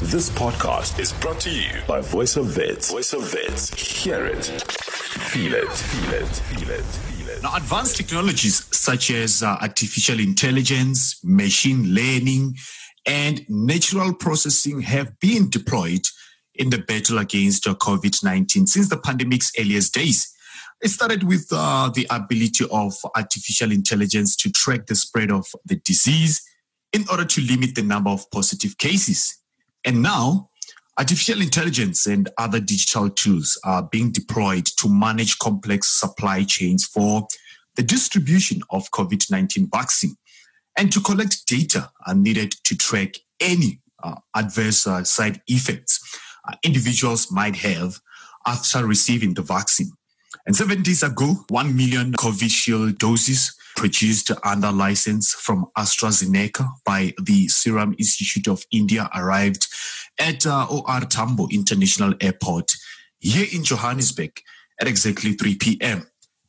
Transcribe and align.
This 0.00 0.30
podcast 0.30 1.00
is 1.00 1.12
brought 1.12 1.40
to 1.40 1.50
you 1.50 1.82
by 1.88 2.00
Voice 2.00 2.36
of 2.36 2.56
Wits. 2.56 2.88
Voice 2.88 3.12
of 3.12 3.32
Wits. 3.34 3.74
Hear 3.74 4.26
it. 4.26 4.44
Feel 4.44 5.54
it. 5.54 5.68
Feel 5.68 6.14
it. 6.14 6.28
Feel 6.28 6.70
it. 6.70 6.84
Feel 6.84 7.28
it. 7.28 7.42
Now, 7.42 7.56
advanced 7.56 7.96
technologies 7.96 8.64
such 8.70 9.10
as 9.10 9.42
uh, 9.42 9.56
artificial 9.60 10.20
intelligence, 10.20 11.18
machine 11.24 11.96
learning, 11.96 12.54
and 13.06 13.44
natural 13.48 14.14
processing 14.14 14.82
have 14.82 15.18
been 15.18 15.50
deployed 15.50 16.06
in 16.54 16.70
the 16.70 16.78
battle 16.78 17.18
against 17.18 17.64
COVID 17.64 18.22
19 18.22 18.68
since 18.68 18.88
the 18.88 18.98
pandemic's 18.98 19.50
earliest 19.58 19.94
days. 19.94 20.32
It 20.80 20.90
started 20.90 21.24
with 21.24 21.48
uh, 21.50 21.90
the 21.92 22.06
ability 22.08 22.66
of 22.70 22.94
artificial 23.16 23.72
intelligence 23.72 24.36
to 24.36 24.52
track 24.52 24.86
the 24.86 24.94
spread 24.94 25.32
of 25.32 25.48
the 25.64 25.74
disease 25.74 26.40
in 26.92 27.04
order 27.10 27.24
to 27.24 27.40
limit 27.40 27.74
the 27.74 27.82
number 27.82 28.10
of 28.10 28.30
positive 28.30 28.78
cases. 28.78 29.37
And 29.88 30.02
now, 30.02 30.50
artificial 30.98 31.40
intelligence 31.40 32.06
and 32.06 32.28
other 32.36 32.60
digital 32.60 33.08
tools 33.08 33.58
are 33.64 33.82
being 33.82 34.12
deployed 34.12 34.66
to 34.76 34.86
manage 34.86 35.38
complex 35.38 35.88
supply 35.88 36.44
chains 36.44 36.84
for 36.84 37.26
the 37.74 37.82
distribution 37.82 38.60
of 38.68 38.90
COVID 38.90 39.30
19 39.30 39.70
vaccine 39.72 40.14
and 40.76 40.92
to 40.92 41.00
collect 41.00 41.46
data 41.46 41.90
needed 42.14 42.52
to 42.64 42.76
track 42.76 43.14
any 43.40 43.80
uh, 44.04 44.16
adverse 44.36 44.86
uh, 44.86 45.04
side 45.04 45.40
effects 45.46 46.00
uh, 46.46 46.54
individuals 46.62 47.32
might 47.32 47.56
have 47.56 47.98
after 48.46 48.84
receiving 48.84 49.32
the 49.32 49.42
vaccine. 49.42 49.92
And 50.44 50.54
seven 50.54 50.82
days 50.82 51.02
ago, 51.02 51.46
1 51.48 51.74
million 51.74 52.12
Covishield 52.12 52.98
doses 52.98 53.54
produced 53.78 54.32
under 54.42 54.72
license 54.72 55.32
from 55.32 55.66
AstraZeneca 55.78 56.68
by 56.84 57.14
the 57.22 57.46
Serum 57.46 57.94
Institute 57.96 58.48
of 58.48 58.64
India 58.72 59.08
arrived 59.14 59.67
at 60.18 60.46
uh, 60.46 60.66
OR 60.70 61.00
Tambo 61.00 61.48
International 61.50 62.14
Airport 62.20 62.72
here 63.18 63.46
in 63.52 63.64
Johannesburg 63.64 64.32
at 64.80 64.88
exactly 64.88 65.32
3 65.32 65.56
p.m. 65.56 66.06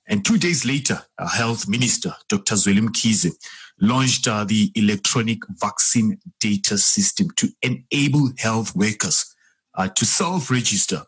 And 0.08 0.26
two 0.26 0.38
days 0.38 0.66
later, 0.66 1.02
uh, 1.18 1.28
Health 1.28 1.68
Minister 1.68 2.14
Dr. 2.30 2.56
Zweli 2.56 2.82
Mkhize 2.82 3.32
launched 3.80 4.28
uh, 4.28 4.44
the 4.44 4.72
electronic 4.76 5.40
vaccine 5.62 6.18
data 6.40 6.78
system 6.78 7.30
to 7.38 7.50
enable 7.62 8.32
health 8.38 8.76
workers 8.76 9.36
uh, 9.76 9.88
to 9.88 10.06
self-register 10.06 11.04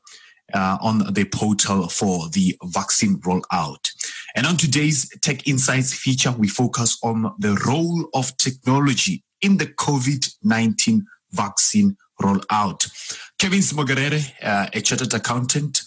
uh, 0.53 0.77
on 0.81 1.13
the 1.13 1.25
portal 1.25 1.87
for 1.89 2.29
the 2.29 2.57
vaccine 2.65 3.17
rollout. 3.21 3.89
And 4.35 4.45
on 4.45 4.57
today's 4.57 5.09
Tech 5.21 5.47
Insights 5.47 5.93
feature, 5.93 6.31
we 6.31 6.47
focus 6.47 6.97
on 7.03 7.33
the 7.39 7.59
role 7.67 8.07
of 8.13 8.35
technology 8.37 9.23
in 9.41 9.57
the 9.57 9.65
COVID-19 9.65 11.01
vaccine 11.31 11.97
rollout. 12.21 12.89
Kevin 13.37 13.59
Ssemwogerere, 13.59 14.21
uh, 14.43 14.67
a 14.73 14.81
chartered 14.81 15.13
accountant, 15.13 15.81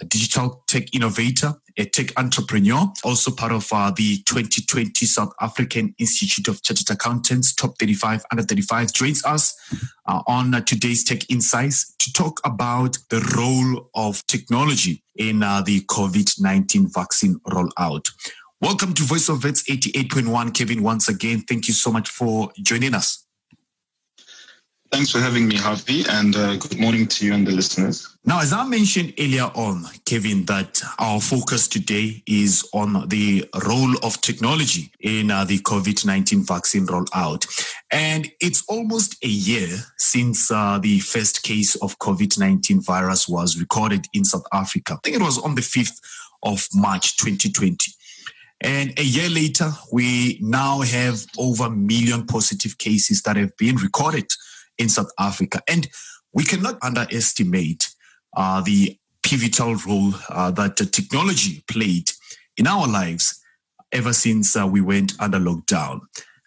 a 0.00 0.04
digital 0.04 0.64
tech 0.66 0.94
innovator, 0.94 1.54
a 1.76 1.84
tech 1.84 2.12
entrepreneur, 2.18 2.92
also 3.04 3.30
part 3.30 3.52
of 3.52 3.68
uh, 3.72 3.90
the 3.90 4.22
2020 4.26 5.06
South 5.06 5.32
African 5.40 5.94
Institute 5.98 6.48
of 6.48 6.62
Chartered 6.62 6.90
Accountants 6.90 7.54
Top 7.54 7.78
35 7.78 8.24
Under 8.30 8.42
35, 8.42 8.92
joins 8.92 9.24
us 9.24 9.54
uh, 10.06 10.22
on 10.26 10.52
today's 10.64 11.04
Tech 11.04 11.28
Insights 11.30 11.94
to 11.98 12.12
talk 12.12 12.40
about 12.44 12.98
the 13.10 13.20
role 13.36 13.90
of 13.94 14.26
technology 14.26 15.02
in 15.16 15.42
uh, 15.42 15.62
the 15.62 15.80
COVID 15.82 16.40
19 16.40 16.88
vaccine 16.92 17.38
rollout. 17.48 18.10
Welcome 18.60 18.94
to 18.94 19.02
Voice 19.02 19.28
of 19.28 19.44
Wits 19.44 19.62
88.1. 19.64 20.54
Kevin, 20.54 20.82
once 20.82 21.08
again, 21.08 21.40
thank 21.40 21.68
you 21.68 21.74
so 21.74 21.92
much 21.92 22.08
for 22.08 22.50
joining 22.62 22.94
us. 22.94 23.23
Thanks 24.94 25.10
for 25.10 25.18
having 25.18 25.48
me, 25.48 25.56
Harvey, 25.56 26.04
and 26.08 26.36
uh, 26.36 26.54
good 26.54 26.78
morning 26.78 27.08
to 27.08 27.26
you 27.26 27.34
and 27.34 27.44
the 27.44 27.50
listeners. 27.50 28.16
Now, 28.24 28.40
as 28.40 28.52
I 28.52 28.62
mentioned 28.64 29.12
earlier 29.18 29.50
on, 29.56 29.86
Kevin, 30.06 30.44
that 30.44 30.80
our 31.00 31.20
focus 31.20 31.66
today 31.66 32.22
is 32.28 32.64
on 32.72 33.08
the 33.08 33.44
role 33.66 33.92
of 34.04 34.20
technology 34.20 34.92
in 35.00 35.32
uh, 35.32 35.42
the 35.46 35.58
COVID 35.58 36.06
19 36.06 36.44
vaccine 36.44 36.86
rollout. 36.86 37.44
And 37.90 38.30
it's 38.38 38.62
almost 38.68 39.16
a 39.24 39.28
year 39.28 39.66
since 39.98 40.52
uh, 40.52 40.78
the 40.78 41.00
first 41.00 41.42
case 41.42 41.74
of 41.82 41.98
COVID 41.98 42.38
19 42.38 42.80
virus 42.80 43.28
was 43.28 43.58
recorded 43.58 44.06
in 44.12 44.24
South 44.24 44.46
Africa. 44.52 44.92
I 44.92 44.98
think 45.02 45.16
it 45.16 45.22
was 45.22 45.38
on 45.38 45.56
the 45.56 45.60
5th 45.60 45.98
of 46.44 46.68
March 46.72 47.16
2020. 47.16 47.90
And 48.60 48.96
a 48.96 49.02
year 49.02 49.28
later, 49.28 49.72
we 49.92 50.38
now 50.40 50.82
have 50.82 51.26
over 51.36 51.64
a 51.64 51.70
million 51.70 52.26
positive 52.28 52.78
cases 52.78 53.22
that 53.22 53.34
have 53.34 53.56
been 53.56 53.74
recorded 53.74 54.28
in 54.78 54.88
South 54.88 55.10
Africa. 55.18 55.60
And 55.68 55.88
we 56.32 56.44
cannot 56.44 56.78
underestimate 56.82 57.88
uh, 58.36 58.60
the 58.60 58.98
pivotal 59.22 59.76
role 59.86 60.14
uh, 60.28 60.50
that 60.52 60.76
technology 60.76 61.64
played 61.68 62.10
in 62.56 62.66
our 62.66 62.86
lives 62.86 63.40
ever 63.92 64.12
since 64.12 64.56
uh, 64.56 64.66
we 64.66 64.80
went 64.80 65.12
under 65.20 65.38
lockdown. 65.38 66.00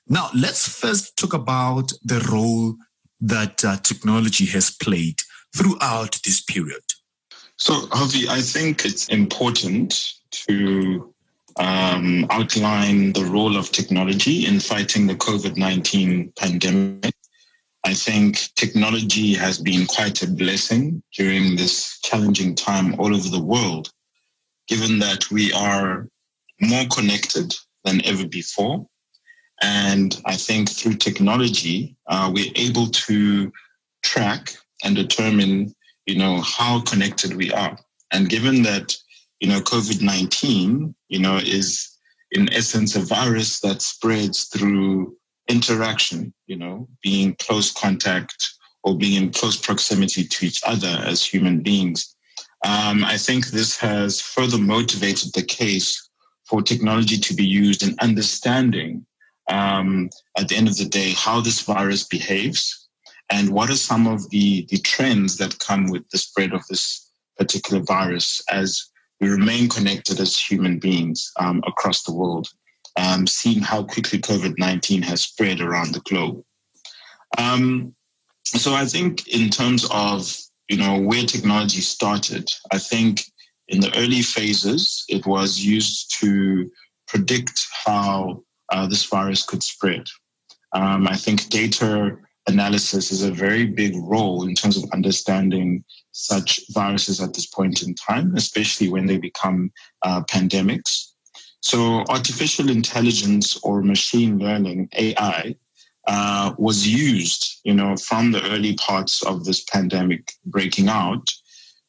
Now, 0.07 0.29
let's 0.35 0.67
first 0.67 1.17
talk 1.17 1.33
about 1.33 1.91
the 2.03 2.19
role 2.31 2.75
that 3.19 3.63
uh, 3.65 3.77
technology 3.77 4.45
has 4.45 4.69
played 4.69 5.21
throughout 5.55 6.19
this 6.23 6.41
period. 6.41 6.83
So, 7.57 7.87
Harvey, 7.91 8.29
I 8.29 8.41
think 8.41 8.85
it's 8.85 9.07
important 9.07 10.13
to 10.31 11.13
um, 11.57 12.27
outline 12.29 13.13
the 13.13 13.25
role 13.25 13.57
of 13.57 13.71
technology 13.71 14.45
in 14.45 14.59
fighting 14.59 15.07
the 15.07 15.15
COVID 15.15 15.57
19 15.57 16.33
pandemic. 16.37 17.15
I 17.83 17.93
think 17.93 18.49
technology 18.55 19.33
has 19.33 19.59
been 19.59 19.85
quite 19.85 20.21
a 20.21 20.27
blessing 20.27 21.01
during 21.13 21.55
this 21.55 21.99
challenging 22.01 22.55
time 22.55 22.99
all 22.99 23.15
over 23.15 23.29
the 23.29 23.43
world, 23.43 23.91
given 24.67 24.99
that 24.99 25.31
we 25.31 25.53
are 25.53 26.07
more 26.59 26.85
connected 26.93 27.55
than 27.85 28.03
ever 28.05 28.27
before. 28.27 28.85
And 29.61 30.19
I 30.25 30.35
think 30.35 30.69
through 30.69 30.95
technology, 30.95 31.95
uh, 32.07 32.31
we're 32.33 32.51
able 32.55 32.87
to 32.87 33.51
track 34.03 34.53
and 34.83 34.95
determine, 34.95 35.73
you 36.05 36.17
know, 36.17 36.41
how 36.41 36.81
connected 36.81 37.35
we 37.35 37.51
are. 37.51 37.77
And 38.11 38.29
given 38.29 38.61
that, 38.63 38.95
you 39.39 39.47
know, 39.47 39.59
COVID-19, 39.61 40.93
you 41.09 41.19
know, 41.19 41.37
is 41.37 41.97
in 42.31 42.51
essence 42.53 42.95
a 42.95 42.99
virus 42.99 43.59
that 43.61 43.81
spreads 43.81 44.45
through 44.45 45.16
interaction, 45.47 46.33
you 46.47 46.57
know, 46.57 46.87
being 47.01 47.35
close 47.35 47.71
contact 47.71 48.53
or 48.83 48.97
being 48.97 49.21
in 49.21 49.31
close 49.31 49.57
proximity 49.57 50.23
to 50.23 50.45
each 50.45 50.61
other 50.65 51.01
as 51.05 51.23
human 51.23 51.61
beings. 51.61 52.15
Um, 52.65 53.03
I 53.03 53.17
think 53.17 53.47
this 53.47 53.77
has 53.77 54.21
further 54.21 54.57
motivated 54.57 55.33
the 55.33 55.43
case 55.43 56.09
for 56.45 56.61
technology 56.61 57.17
to 57.17 57.33
be 57.33 57.45
used 57.45 57.83
in 57.83 57.95
understanding, 57.99 59.05
um, 59.49 60.09
at 60.37 60.47
the 60.47 60.55
end 60.55 60.67
of 60.67 60.77
the 60.77 60.85
day, 60.85 61.11
how 61.11 61.41
this 61.41 61.61
virus 61.61 62.03
behaves 62.03 62.87
and 63.29 63.49
what 63.49 63.69
are 63.69 63.75
some 63.75 64.07
of 64.07 64.29
the, 64.29 64.65
the 64.69 64.77
trends 64.77 65.37
that 65.37 65.59
come 65.59 65.89
with 65.89 66.07
the 66.09 66.17
spread 66.17 66.53
of 66.53 66.65
this 66.67 67.11
particular 67.37 67.83
virus 67.83 68.41
as 68.49 68.89
we 69.19 69.29
remain 69.29 69.67
connected 69.67 70.19
as 70.19 70.37
human 70.37 70.79
beings 70.79 71.31
um, 71.39 71.61
across 71.67 72.03
the 72.03 72.13
world 72.13 72.47
um, 72.97 73.27
seeing 73.27 73.61
how 73.61 73.83
quickly 73.83 74.19
COVID 74.19 74.55
19 74.57 75.01
has 75.03 75.21
spread 75.21 75.61
around 75.61 75.93
the 75.93 76.01
globe. 76.01 76.43
Um, 77.37 77.95
so 78.43 78.73
I 78.73 78.85
think 78.85 79.27
in 79.27 79.49
terms 79.49 79.87
of 79.91 80.33
you 80.69 80.77
know 80.77 80.99
where 80.99 81.25
technology 81.25 81.81
started, 81.81 82.49
I 82.71 82.79
think 82.79 83.23
in 83.67 83.79
the 83.79 83.95
early 83.97 84.21
phases 84.21 85.05
it 85.09 85.25
was 85.25 85.59
used 85.59 86.15
to 86.19 86.69
predict 87.07 87.65
how 87.85 88.43
uh, 88.71 88.87
this 88.87 89.05
virus 89.05 89.43
could 89.43 89.63
spread. 89.63 90.05
Um, 90.73 91.07
I 91.07 91.15
think 91.15 91.49
data 91.49 92.17
analysis 92.47 93.11
is 93.11 93.23
a 93.23 93.31
very 93.31 93.65
big 93.65 93.93
role 93.95 94.47
in 94.47 94.55
terms 94.55 94.77
of 94.77 94.89
understanding 94.93 95.83
such 96.11 96.59
viruses 96.71 97.21
at 97.21 97.33
this 97.33 97.45
point 97.45 97.83
in 97.83 97.93
time, 97.93 98.35
especially 98.35 98.89
when 98.89 99.05
they 99.05 99.17
become 99.17 99.71
uh, 100.03 100.21
pandemics. 100.31 101.06
So 101.67 102.05
artificial 102.07 102.69
intelligence 102.69 103.59
or 103.61 103.81
machine 103.81 104.39
learning, 104.39 104.87
AI, 104.93 105.53
uh, 106.07 106.53
was 106.57 106.87
used, 106.87 107.59
you 107.65 107.73
know, 107.73 107.97
from 107.97 108.31
the 108.31 108.41
early 108.51 108.75
parts 108.75 109.21
of 109.23 109.43
this 109.43 109.65
pandemic 109.65 110.31
breaking 110.45 110.87
out 110.87 111.29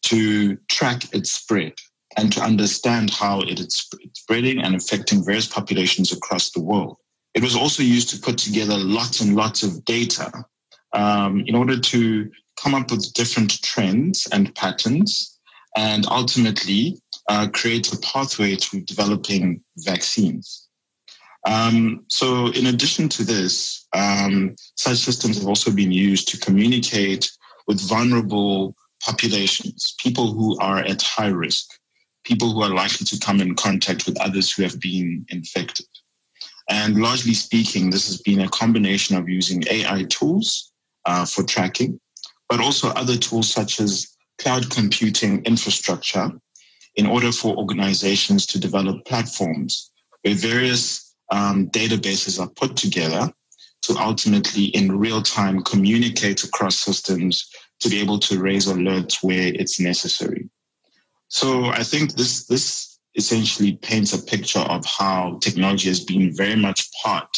to 0.07 0.57
track 0.69 1.05
its 1.15 1.31
spread 1.31 1.75
and 2.17 2.33
to 2.33 2.41
understand 2.41 3.11
how 3.11 3.43
it 3.43 3.61
is 3.61 3.89
spreading 4.15 4.59
and 4.59 4.75
affecting 4.75 5.25
various 5.25 5.47
populations 5.47 6.11
across 6.11 6.51
the 6.51 6.61
world. 6.61 6.97
It 7.35 7.45
was 7.45 7.55
also 7.55 7.85
used 7.85 8.09
to 8.09 8.21
put 8.21 8.37
together 8.37 8.77
lots 8.77 9.21
and 9.21 9.37
lots 9.37 9.63
of 9.63 9.85
data 9.85 10.33
um, 10.93 11.45
in 11.47 11.55
order 11.55 11.79
to 11.79 12.29
come 12.61 12.75
up 12.75 12.91
with 12.91 13.13
different 13.13 13.63
trends 13.63 14.27
and 14.33 14.53
patterns 14.57 15.39
and 15.77 16.05
ultimately 16.09 17.01
uh, 17.29 17.49
create 17.53 17.93
a 17.93 17.99
pathway 17.99 18.57
to 18.57 18.81
developing 18.81 19.63
vaccines. 19.79 20.69
Um, 21.47 22.05
so, 22.09 22.49
in 22.49 22.67
addition 22.67 23.09
to 23.11 23.25
this, 23.25 23.87
um, 23.95 24.57
such 24.75 24.99
systems 24.99 25.39
have 25.39 25.47
also 25.47 25.71
been 25.71 25.93
used 25.93 26.29
to 26.29 26.39
communicate 26.39 27.31
with 27.67 27.81
vulnerable 27.89 28.75
populations, 29.03 29.95
people 30.03 30.33
who 30.33 30.59
are 30.59 30.79
at 30.79 31.03
high 31.03 31.29
risk, 31.29 31.69
people 32.25 32.53
who 32.53 32.63
are 32.63 32.75
likely 32.75 33.07
to 33.07 33.19
come 33.19 33.41
in 33.41 33.55
contact 33.55 34.07
with 34.07 34.21
others 34.21 34.53
who 34.53 34.63
have 34.63 34.81
been 34.81 35.25
infected. 35.29 35.87
And 36.69 37.01
largely 37.01 37.35
speaking, 37.35 37.91
this 37.91 38.07
has 38.09 38.21
been 38.21 38.41
a 38.41 38.49
combination 38.49 39.17
of 39.17 39.29
using 39.29 39.65
AI 39.71 40.05
tools 40.11 40.73
uh, 41.07 41.25
for 41.25 41.43
tracking, 41.45 41.99
but 42.49 42.61
also 42.61 42.89
other 42.89 43.17
tools 43.17 43.51
such 43.51 43.81
as 43.81 44.15
cloud 44.39 44.71
computing 44.71 45.43
infrastructure 45.45 46.31
in 46.99 47.07
order 47.07 47.33
for 47.33 47.57
organizations 47.57 48.45
to 48.45 48.59
develop 48.67 48.97
platforms 49.07 49.91
where 50.23 50.35
various 50.35 51.15
um, 51.37 51.69
databases 51.71 52.35
are 52.41 52.53
put 52.61 52.77
together 52.77 53.23
to 53.83 53.97
ultimately 54.09 54.65
in 54.79 54.99
real 55.07 55.23
time 55.23 55.63
communicate 55.63 56.43
across 56.45 56.77
systems 56.89 57.35
to 57.81 57.89
be 57.89 58.01
able 58.01 58.19
to 58.19 58.43
raise 58.49 58.67
alerts 58.67 59.23
where 59.23 59.49
it's 59.61 59.79
necessary. 59.79 60.51
So 61.29 61.49
I 61.81 61.85
think 61.91 62.15
this 62.15 62.47
this 62.47 62.67
essentially 63.15 63.73
paints 63.91 64.13
a 64.13 64.23
picture 64.33 64.65
of 64.75 64.85
how 64.99 65.39
technology 65.41 65.89
has 65.89 66.03
been 66.05 66.35
very 66.43 66.57
much 66.57 66.81
part 67.03 67.33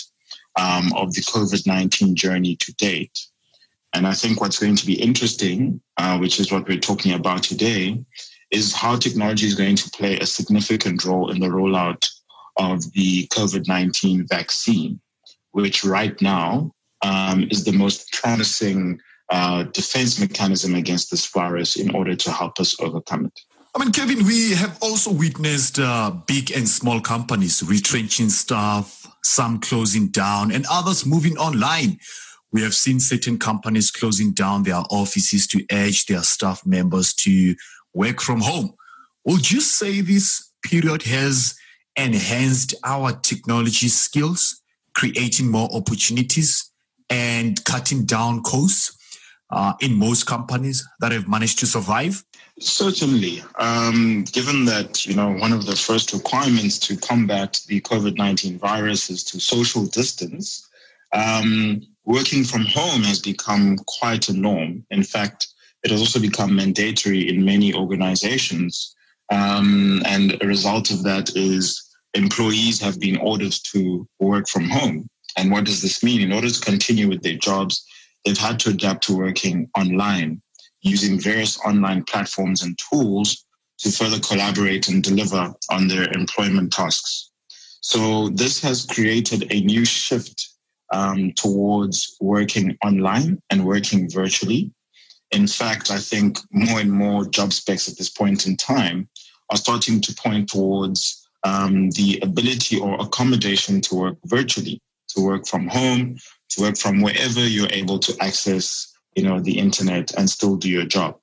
um, 0.58 0.86
of 0.94 1.12
the 1.12 1.22
COVID 1.32 1.66
nineteen 1.66 2.16
journey 2.16 2.56
to 2.56 2.72
date. 2.74 3.18
And 3.92 4.06
I 4.06 4.14
think 4.14 4.40
what's 4.40 4.60
going 4.64 4.76
to 4.76 4.86
be 4.86 5.02
interesting, 5.08 5.80
uh, 5.96 6.16
which 6.22 6.38
is 6.40 6.50
what 6.52 6.66
we're 6.68 6.88
talking 6.90 7.12
about 7.12 7.42
today, 7.42 7.84
is 8.50 8.72
how 8.72 8.96
technology 8.96 9.46
is 9.46 9.54
going 9.54 9.76
to 9.76 9.90
play 9.90 10.18
a 10.18 10.26
significant 10.26 11.04
role 11.04 11.30
in 11.30 11.40
the 11.40 11.46
rollout 11.46 12.08
of 12.56 12.92
the 12.92 13.26
COVID 13.28 13.66
19 13.68 14.26
vaccine, 14.28 15.00
which 15.52 15.84
right 15.84 16.20
now 16.20 16.72
um, 17.02 17.46
is 17.50 17.64
the 17.64 17.72
most 17.72 18.12
promising 18.12 19.00
uh, 19.30 19.62
defense 19.64 20.18
mechanism 20.18 20.74
against 20.74 21.10
this 21.10 21.26
virus 21.26 21.76
in 21.76 21.94
order 21.94 22.16
to 22.16 22.30
help 22.30 22.58
us 22.58 22.78
overcome 22.80 23.26
it. 23.26 23.40
I 23.74 23.78
mean, 23.78 23.92
Kevin, 23.92 24.26
we 24.26 24.52
have 24.54 24.76
also 24.82 25.12
witnessed 25.12 25.78
uh, 25.78 26.10
big 26.26 26.50
and 26.50 26.68
small 26.68 27.00
companies 27.00 27.62
retrenching 27.62 28.28
staff, 28.28 29.06
some 29.22 29.60
closing 29.60 30.08
down, 30.08 30.50
and 30.50 30.66
others 30.68 31.06
moving 31.06 31.38
online. 31.38 32.00
We 32.52 32.62
have 32.62 32.74
seen 32.74 32.98
certain 32.98 33.38
companies 33.38 33.92
closing 33.92 34.32
down 34.32 34.64
their 34.64 34.82
offices 34.90 35.46
to 35.48 35.64
urge 35.70 36.06
their 36.06 36.24
staff 36.24 36.66
members 36.66 37.14
to 37.14 37.54
work 37.94 38.20
from 38.20 38.40
home. 38.40 38.74
Would 39.24 39.50
you 39.50 39.60
say 39.60 40.00
this 40.00 40.50
period 40.62 41.02
has 41.02 41.54
enhanced 41.96 42.74
our 42.84 43.12
technology 43.12 43.88
skills, 43.88 44.60
creating 44.94 45.50
more 45.50 45.68
opportunities 45.72 46.70
and 47.08 47.62
cutting 47.64 48.04
down 48.04 48.42
costs 48.42 48.96
uh, 49.50 49.74
in 49.80 49.94
most 49.94 50.26
companies 50.26 50.86
that 51.00 51.12
have 51.12 51.28
managed 51.28 51.58
to 51.58 51.66
survive? 51.66 52.22
Certainly. 52.60 53.42
Um, 53.58 54.24
given 54.32 54.66
that, 54.66 55.06
you 55.06 55.14
know, 55.14 55.32
one 55.32 55.52
of 55.52 55.66
the 55.66 55.76
first 55.76 56.12
requirements 56.12 56.78
to 56.80 56.96
combat 56.96 57.60
the 57.66 57.80
COVID 57.80 58.16
19 58.16 58.58
virus 58.58 59.10
is 59.10 59.24
to 59.24 59.40
social 59.40 59.86
distance, 59.86 60.68
um, 61.12 61.82
working 62.04 62.44
from 62.44 62.64
home 62.66 63.02
has 63.02 63.18
become 63.18 63.76
quite 63.86 64.28
a 64.28 64.32
norm. 64.32 64.84
In 64.90 65.02
fact, 65.02 65.48
it 65.82 65.90
has 65.90 66.00
also 66.00 66.20
become 66.20 66.54
mandatory 66.54 67.28
in 67.28 67.44
many 67.44 67.74
organizations. 67.74 68.94
Um, 69.32 70.02
and 70.06 70.36
a 70.42 70.46
result 70.46 70.90
of 70.90 71.02
that 71.04 71.36
is 71.36 71.82
employees 72.14 72.80
have 72.80 72.98
been 72.98 73.16
ordered 73.18 73.54
to 73.72 74.06
work 74.18 74.48
from 74.48 74.68
home. 74.68 75.08
And 75.36 75.50
what 75.50 75.64
does 75.64 75.80
this 75.80 76.02
mean? 76.02 76.20
In 76.20 76.32
order 76.32 76.50
to 76.50 76.60
continue 76.60 77.08
with 77.08 77.22
their 77.22 77.36
jobs, 77.36 77.84
they've 78.24 78.36
had 78.36 78.58
to 78.60 78.70
adapt 78.70 79.04
to 79.04 79.16
working 79.16 79.70
online 79.78 80.42
using 80.82 81.20
various 81.20 81.58
online 81.60 82.02
platforms 82.04 82.62
and 82.62 82.78
tools 82.90 83.44
to 83.78 83.90
further 83.90 84.18
collaborate 84.20 84.88
and 84.88 85.02
deliver 85.02 85.52
on 85.70 85.88
their 85.88 86.10
employment 86.12 86.72
tasks. 86.72 87.30
So 87.80 88.28
this 88.30 88.60
has 88.62 88.84
created 88.86 89.50
a 89.50 89.60
new 89.60 89.84
shift 89.84 90.48
um, 90.92 91.32
towards 91.36 92.16
working 92.20 92.76
online 92.84 93.40
and 93.50 93.64
working 93.64 94.10
virtually. 94.10 94.72
In 95.32 95.46
fact, 95.46 95.90
I 95.90 95.98
think 95.98 96.38
more 96.50 96.80
and 96.80 96.90
more 96.90 97.24
job 97.24 97.52
specs 97.52 97.88
at 97.88 97.96
this 97.96 98.10
point 98.10 98.46
in 98.46 98.56
time 98.56 99.08
are 99.50 99.56
starting 99.56 100.00
to 100.00 100.14
point 100.14 100.48
towards 100.48 101.28
um, 101.44 101.90
the 101.90 102.18
ability 102.22 102.78
or 102.78 103.00
accommodation 103.00 103.80
to 103.82 103.94
work 103.94 104.16
virtually, 104.26 104.80
to 105.08 105.24
work 105.24 105.46
from 105.46 105.68
home, 105.68 106.16
to 106.50 106.62
work 106.62 106.76
from 106.76 107.00
wherever 107.00 107.46
you're 107.46 107.72
able 107.72 107.98
to 107.98 108.16
access 108.20 108.90
you 109.16 109.22
know, 109.22 109.40
the 109.40 109.58
internet 109.58 110.12
and 110.16 110.28
still 110.28 110.56
do 110.56 110.68
your 110.68 110.84
job. 110.84 111.16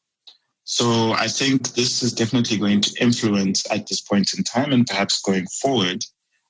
So 0.63 1.13
I 1.13 1.27
think 1.27 1.73
this 1.73 2.03
is 2.03 2.11
definitely 2.11 2.57
going 2.57 2.81
to 2.81 3.01
influence 3.01 3.69
at 3.71 3.87
this 3.87 4.01
point 4.01 4.33
in 4.37 4.43
time 4.43 4.73
and 4.73 4.85
perhaps 4.85 5.21
going 5.21 5.47
forward 5.61 6.03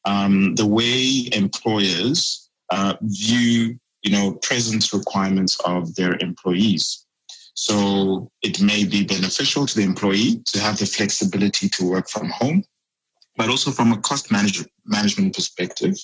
um, 0.05 0.55
the 0.55 0.65
way 0.65 1.29
employers 1.33 2.49
uh, 2.71 2.95
view, 3.01 3.77
you 4.01 4.11
know, 4.11 4.33
presence 4.41 4.91
requirements 4.93 5.57
of 5.65 5.93
their 5.95 6.17
employees. 6.19 7.05
So 7.59 8.29
it 8.43 8.61
may 8.61 8.85
be 8.85 9.03
beneficial 9.03 9.65
to 9.65 9.75
the 9.75 9.83
employee 9.83 10.43
to 10.45 10.59
have 10.59 10.77
the 10.77 10.85
flexibility 10.85 11.67
to 11.69 11.89
work 11.89 12.07
from 12.07 12.29
home, 12.29 12.63
but 13.35 13.49
also 13.49 13.71
from 13.71 13.91
a 13.91 13.97
cost 13.97 14.31
manage- 14.31 14.67
management 14.85 15.33
perspective, 15.33 15.95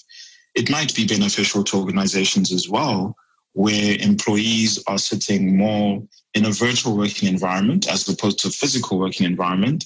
it 0.56 0.72
might 0.72 0.96
be 0.96 1.06
beneficial 1.06 1.64
to 1.66 1.78
organizations 1.78 2.52
as 2.52 2.68
well 2.68 3.16
where 3.52 3.96
employees 4.00 4.84
are 4.88 4.98
sitting 4.98 5.56
more 5.56 6.02
in 6.34 6.46
a 6.46 6.52
virtual 6.52 6.98
working 6.98 7.30
environment 7.30 7.88
as 7.88 8.10
opposed 8.10 8.40
to 8.40 8.48
a 8.48 8.52
physical 8.52 8.98
working 8.98 9.28
environment. 9.28 9.86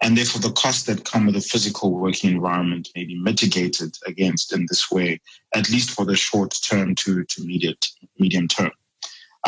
And 0.00 0.16
therefore, 0.16 0.40
the 0.40 0.52
costs 0.52 0.84
that 0.84 1.04
come 1.04 1.26
with 1.26 1.34
a 1.34 1.40
physical 1.40 1.98
working 1.98 2.30
environment 2.30 2.90
may 2.94 3.02
be 3.02 3.20
mitigated 3.20 3.92
against 4.06 4.52
in 4.52 4.66
this 4.68 4.88
way, 4.88 5.20
at 5.52 5.68
least 5.68 5.90
for 5.90 6.04
the 6.04 6.14
short 6.14 6.54
term 6.62 6.94
to, 6.94 7.24
to 7.24 7.44
mediate, 7.44 7.88
medium 8.20 8.46
term. 8.46 8.70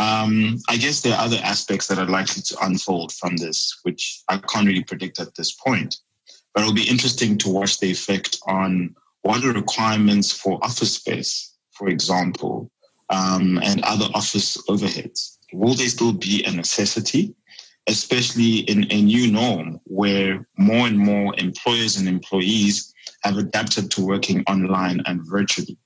Um, 0.00 0.56
I 0.70 0.79
guess 0.79 1.02
there 1.02 1.14
are 1.14 1.25
other 1.26 1.41
aspects 1.43 1.87
that 1.88 1.99
are 1.99 2.06
likely 2.06 2.41
to 2.41 2.56
unfold 2.62 3.12
from 3.12 3.37
this, 3.37 3.81
which 3.82 4.23
I 4.31 4.38
can't 4.38 4.67
really 4.67 4.82
predict 4.85 5.20
at 5.20 5.35
this 5.35 5.52
point. 5.52 5.94
But 6.55 6.62
it'll 6.62 6.73
be 6.73 6.88
interesting 6.88 7.37
to 7.38 7.50
watch 7.50 7.79
the 7.79 7.91
effect 7.91 8.38
on 8.47 8.94
what 9.23 9.44
are 9.44 9.52
requirements 9.52 10.32
for 10.32 10.58
office 10.64 10.94
space, 10.94 11.55
for 11.73 11.88
example, 11.88 12.70
um, 13.11 13.61
and 13.62 13.82
other 13.82 14.06
office 14.14 14.56
overheads? 14.69 15.37
Will 15.52 15.75
they 15.75 15.88
still 15.88 16.14
be 16.14 16.44
a 16.44 16.50
necessity, 16.50 17.35
especially 17.87 18.61
in 18.71 18.90
a 18.90 19.02
new 19.02 19.30
norm 19.30 19.80
where 19.85 20.49
more 20.57 20.87
and 20.87 20.99
more 20.99 21.35
employers 21.37 21.99
and 21.99 22.09
employees 22.09 22.95
have 23.23 23.37
adapted 23.37 23.90
to 23.90 24.07
working 24.07 24.45
online 24.47 25.02
and 25.04 25.21
virtually, 25.28 25.76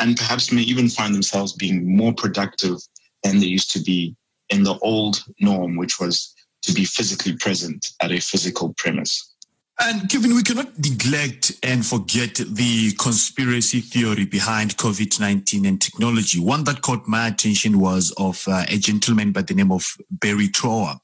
and 0.00 0.16
perhaps 0.16 0.52
may 0.52 0.62
even 0.62 0.88
find 0.88 1.12
themselves 1.12 1.54
being 1.54 1.96
more 1.96 2.14
productive 2.14 2.78
than 3.24 3.40
they 3.40 3.46
used 3.46 3.72
to 3.72 3.80
be 3.80 4.14
in 4.50 4.62
the 4.62 4.78
old 4.78 5.24
norm, 5.40 5.76
which 5.76 5.98
was 5.98 6.32
to 6.62 6.72
be 6.72 6.84
physically 6.84 7.36
present 7.36 7.86
at 8.00 8.12
a 8.12 8.20
physical 8.20 8.72
premise? 8.76 9.34
And 9.80 10.08
Kevin, 10.08 10.36
we 10.36 10.44
cannot 10.44 10.78
neglect 10.78 11.52
and 11.64 11.84
forget 11.84 12.36
the 12.36 12.92
conspiracy 12.92 13.80
theory 13.80 14.24
behind 14.24 14.76
COVID 14.76 15.18
19 15.18 15.66
and 15.66 15.80
technology. 15.80 16.38
One 16.38 16.62
that 16.64 16.82
caught 16.82 17.08
my 17.08 17.26
attention 17.26 17.80
was 17.80 18.12
of 18.16 18.44
uh, 18.46 18.64
a 18.68 18.78
gentleman 18.78 19.32
by 19.32 19.42
the 19.42 19.54
name 19.54 19.72
of 19.72 19.96
Barry 20.10 20.46
Trower, 20.46 21.00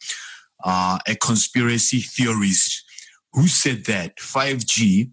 uh, 0.62 0.98
a 1.04 1.16
conspiracy 1.16 2.00
theorist 2.00 2.84
who 3.32 3.48
said 3.48 3.86
that 3.86 4.16
5G 4.18 5.10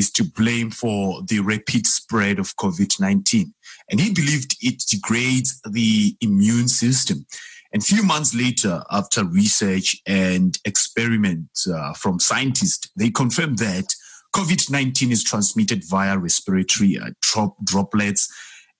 is 0.00 0.10
to 0.10 0.24
blame 0.24 0.70
for 0.70 1.22
the 1.28 1.40
rapid 1.40 1.86
spread 1.86 2.38
of 2.38 2.56
COVID 2.56 2.98
19. 2.98 3.54
And 3.90 4.00
he 4.00 4.12
believed 4.12 4.56
it 4.60 4.82
degrades 4.88 5.60
the 5.70 6.16
immune 6.20 6.68
system. 6.68 7.26
And 7.72 7.84
few 7.84 8.02
months 8.02 8.34
later, 8.34 8.82
after 8.90 9.24
research 9.24 9.96
and 10.06 10.58
experiments 10.64 11.68
uh, 11.68 11.92
from 11.92 12.18
scientists, 12.18 12.90
they 12.96 13.10
confirmed 13.10 13.58
that 13.58 13.86
COVID-19 14.34 15.10
is 15.10 15.22
transmitted 15.22 15.82
via 15.88 16.18
respiratory 16.18 16.98
uh, 16.98 17.10
drop, 17.20 17.54
droplets, 17.64 18.28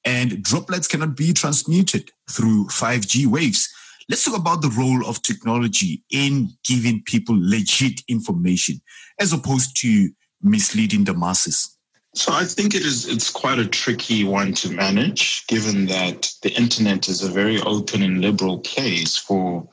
and 0.04 0.42
droplets 0.42 0.88
cannot 0.88 1.16
be 1.16 1.32
transmitted 1.32 2.10
through 2.30 2.66
5G 2.68 3.26
waves. 3.26 3.68
Let's 4.08 4.24
talk 4.24 4.36
about 4.36 4.62
the 4.62 4.70
role 4.70 5.06
of 5.06 5.22
technology 5.22 6.02
in 6.10 6.50
giving 6.64 7.02
people 7.04 7.36
legit 7.38 8.00
information 8.08 8.80
as 9.20 9.32
opposed 9.32 9.76
to 9.82 10.10
misleading 10.42 11.04
the 11.04 11.14
masses. 11.14 11.76
So 12.14 12.32
I 12.32 12.44
think 12.44 12.74
it 12.74 12.82
is 12.82 13.08
it's 13.08 13.30
quite 13.30 13.58
a 13.58 13.66
tricky 13.66 14.24
one 14.24 14.52
to 14.54 14.70
manage, 14.70 15.46
given 15.46 15.86
that 15.86 16.28
the 16.42 16.52
internet 16.54 17.08
is 17.08 17.22
a 17.22 17.30
very 17.30 17.60
open 17.60 18.02
and 18.02 18.20
liberal 18.20 18.58
place 18.58 19.16
for 19.16 19.68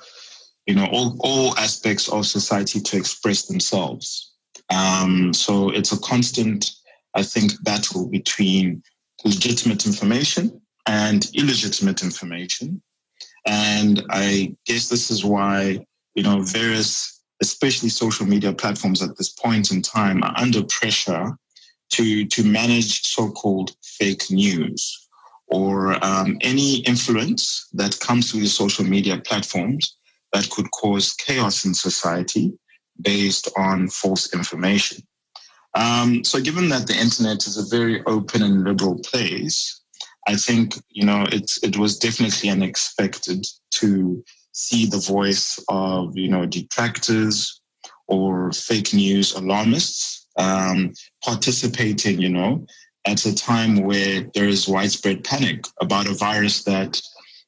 you 0.67 0.75
know 0.75 0.85
all, 0.91 1.17
all 1.21 1.57
aspects 1.57 2.07
of 2.09 2.27
society 2.27 2.79
to 2.79 2.97
express 2.97 3.47
themselves. 3.47 4.33
Um, 4.69 5.33
so 5.33 5.69
it's 5.69 5.91
a 5.91 5.99
constant, 5.99 6.71
I 7.15 7.23
think, 7.23 7.53
battle 7.63 8.07
between 8.07 8.83
legitimate 9.23 9.85
information 9.85 10.61
and 10.85 11.29
illegitimate 11.33 12.03
information. 12.03 12.81
And 13.45 14.03
I 14.09 14.55
guess 14.65 14.89
this 14.89 15.09
is 15.09 15.23
why, 15.23 15.85
you 16.15 16.23
know, 16.23 16.41
various, 16.41 17.16
especially 17.41 17.89
social 17.89 18.25
media 18.25 18.53
platforms 18.53 19.01
at 19.01 19.17
this 19.17 19.29
point 19.29 19.71
in 19.71 19.81
time 19.81 20.23
are 20.23 20.33
under 20.37 20.63
pressure 20.63 21.37
to, 21.89 22.25
to 22.25 22.43
manage 22.43 23.03
so-called 23.03 23.75
fake 23.83 24.29
news 24.29 25.07
or 25.47 26.03
um, 26.03 26.37
any 26.41 26.79
influence 26.79 27.67
that 27.73 27.99
comes 27.99 28.31
through 28.31 28.41
the 28.41 28.47
social 28.47 28.83
media 28.83 29.17
platforms 29.19 29.95
that 30.33 30.49
could 30.49 30.69
cause 30.71 31.13
chaos 31.13 31.65
in 31.65 31.73
society 31.73 32.57
based 33.01 33.49
on 33.57 33.87
false 33.87 34.33
information. 34.33 35.01
Um, 35.73 36.23
so, 36.23 36.41
given 36.41 36.69
that 36.69 36.87
the 36.87 36.97
internet 36.97 37.45
is 37.45 37.57
a 37.57 37.75
very 37.75 38.03
open 38.05 38.41
and 38.41 38.63
liberal 38.63 38.99
place, 38.99 39.81
I 40.27 40.35
think 40.35 40.75
you 40.89 41.05
know 41.05 41.25
it 41.31 41.77
was 41.77 41.97
definitely 41.97 42.49
unexpected 42.49 43.45
to 43.71 44.23
see 44.57 44.87
the 44.87 44.97
voice 44.97 45.63
of 45.69 46.17
you 46.17 46.27
know 46.27 46.45
detractors 46.45 47.61
or 48.07 48.51
fake 48.51 48.91
news 48.93 49.33
alarmists 49.35 50.27
um, 50.37 50.93
participating, 51.23 52.19
you 52.19 52.29
know, 52.29 52.65
at 53.05 53.25
a 53.25 53.35
time 53.35 53.83
where 53.83 54.25
there 54.33 54.47
is 54.47 54.67
widespread 54.67 55.23
panic 55.23 55.65
about 55.79 56.07
a 56.07 56.13
virus 56.13 56.63
that 56.63 57.01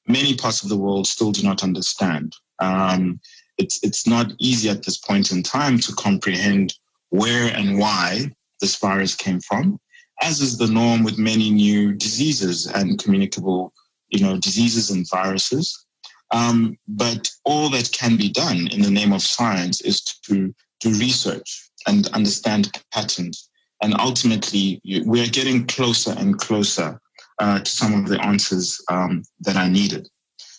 many 0.07 0.35
parts 0.35 0.61
of 0.63 0.69
the 0.69 0.77
world 0.77 1.07
still 1.07 1.31
do 1.31 1.43
not 1.43 1.63
understand. 1.63 2.35
Um, 2.59 3.19
it's 3.57 3.79
it's 3.83 4.05
not 4.05 4.33
easy 4.39 4.69
at 4.69 4.83
this 4.83 4.97
point 4.97 5.31
in 5.31 5.41
time 5.41 5.79
to 5.79 5.93
comprehend 5.93 6.75
where 7.09 7.53
and 7.55 7.79
why 7.79 8.31
this 8.61 8.75
virus 8.75 9.15
came 9.15 9.39
from, 9.39 9.79
as 10.21 10.41
is 10.41 10.57
the 10.57 10.67
norm 10.67 11.03
with 11.03 11.17
many 11.17 11.49
new 11.49 11.93
diseases 11.93 12.67
and 12.67 13.01
communicable, 13.01 13.73
you 14.09 14.23
know, 14.23 14.37
diseases 14.37 14.91
and 14.91 15.09
viruses. 15.09 15.85
Um, 16.31 16.77
but 16.87 17.29
all 17.43 17.69
that 17.69 17.91
can 17.91 18.17
be 18.17 18.29
done 18.29 18.67
in 18.67 18.81
the 18.81 18.91
name 18.91 19.13
of 19.13 19.21
science 19.21 19.81
is 19.81 20.01
to 20.01 20.53
do 20.79 20.89
research 20.91 21.69
and 21.87 22.07
understand 22.09 22.71
patterns. 22.93 23.49
And 23.81 23.95
ultimately, 23.99 24.81
we 25.05 25.23
are 25.23 25.29
getting 25.29 25.65
closer 25.65 26.11
and 26.17 26.37
closer 26.37 26.99
uh, 27.39 27.59
to 27.59 27.71
some 27.71 27.93
of 27.93 28.09
the 28.09 28.23
answers 28.23 28.79
um, 28.89 29.23
that 29.41 29.55
are 29.55 29.69
needed. 29.69 30.07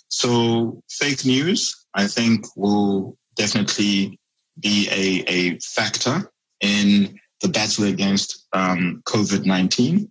So, 0.09 0.83
fake 0.91 1.25
news, 1.25 1.87
I 1.95 2.07
think, 2.07 2.47
will 2.57 3.17
definitely 3.37 4.19
be 4.59 4.89
a, 4.91 5.31
a 5.31 5.59
factor 5.61 6.31
in 6.61 7.19
the 7.41 7.49
battle 7.49 7.85
against 7.85 8.47
um, 8.53 9.03
COVID 9.07 9.45
19. 9.45 10.11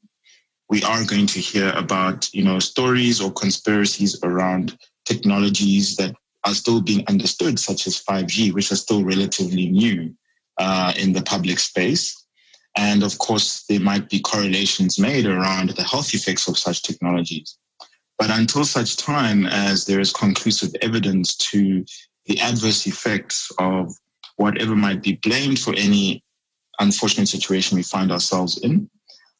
We 0.70 0.84
are 0.84 1.04
going 1.04 1.25
to 1.28 1.39
hear 1.39 1.72
about, 1.75 2.32
you 2.34 2.44
know, 2.44 2.60
stories 2.60 3.20
or 3.20 3.32
conspiracies 3.32 4.20
around 4.24 4.78
technologies 5.10 5.96
that 5.98 6.13
are 6.46 6.54
still 6.54 6.82
being 6.82 7.04
understood, 7.08 7.60
such 7.60 7.88
as 7.88 8.04
5G, 8.10 8.54
which 8.54 8.72
are 8.72 8.84
still 8.86 9.04
relatively 9.04 9.68
new 9.70 10.13
uh, 10.58 10.94
in 10.98 11.13
the 11.13 11.24
public 11.24 11.60
space. 11.60 12.06
And 12.78 13.04
of 13.04 13.18
course, 13.18 13.66
there 13.68 13.80
might 13.80 14.10
be 14.10 14.20
correlations 14.20 15.00
made 15.00 15.25
around 15.25 15.70
the 15.72 15.84
health 15.84 16.13
effects 16.13 16.48
of 16.48 16.58
such 16.58 16.84
technologies. 16.84 17.58
But 18.18 18.30
until 18.30 18.63
such 18.63 18.98
time 18.98 19.46
as 19.46 19.86
there 19.86 20.00
is 20.00 20.13
conclusive 20.13 20.72
evidence 20.82 21.36
to 21.51 21.84
the 22.25 22.39
adverse 22.39 22.86
effects 22.86 23.51
of 23.58 23.92
whatever 24.36 24.75
might 24.75 25.01
be 25.01 25.20
blamed 25.24 25.60
for 25.60 25.74
any 25.75 26.24
unfortunate 26.80 27.28
situation 27.28 27.75
we 27.75 27.84
find 27.84 28.12
ourselves 28.12 28.58
in. 28.60 28.89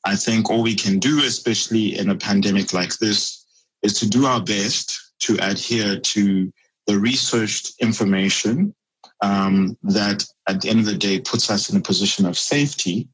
I 0.06 0.16
think 0.16 0.50
all 0.50 0.64
we 0.64 0.76
can 0.76 1.00
do, 1.00 1.20
especially 1.20 1.98
in 1.98 2.10
a 2.10 2.16
pandemic 2.16 2.74
like 2.74 2.98
this, 2.98 3.46
is 3.84 3.94
to 4.00 4.10
do 4.10 4.26
our 4.26 4.42
best 4.42 5.09
to 5.20 5.38
adhere 5.42 6.00
to 6.00 6.52
the 6.88 6.98
researched 6.98 7.74
information 7.82 8.74
um, 9.22 9.78
that 9.84 10.26
at 10.48 10.62
the 10.62 10.70
end 10.70 10.80
of 10.80 10.86
the 10.86 10.98
day 10.98 11.20
puts 11.20 11.50
us 11.50 11.70
in 11.70 11.78
a 11.78 11.82
position 11.82 12.26
of 12.26 12.38
safety 12.38 13.08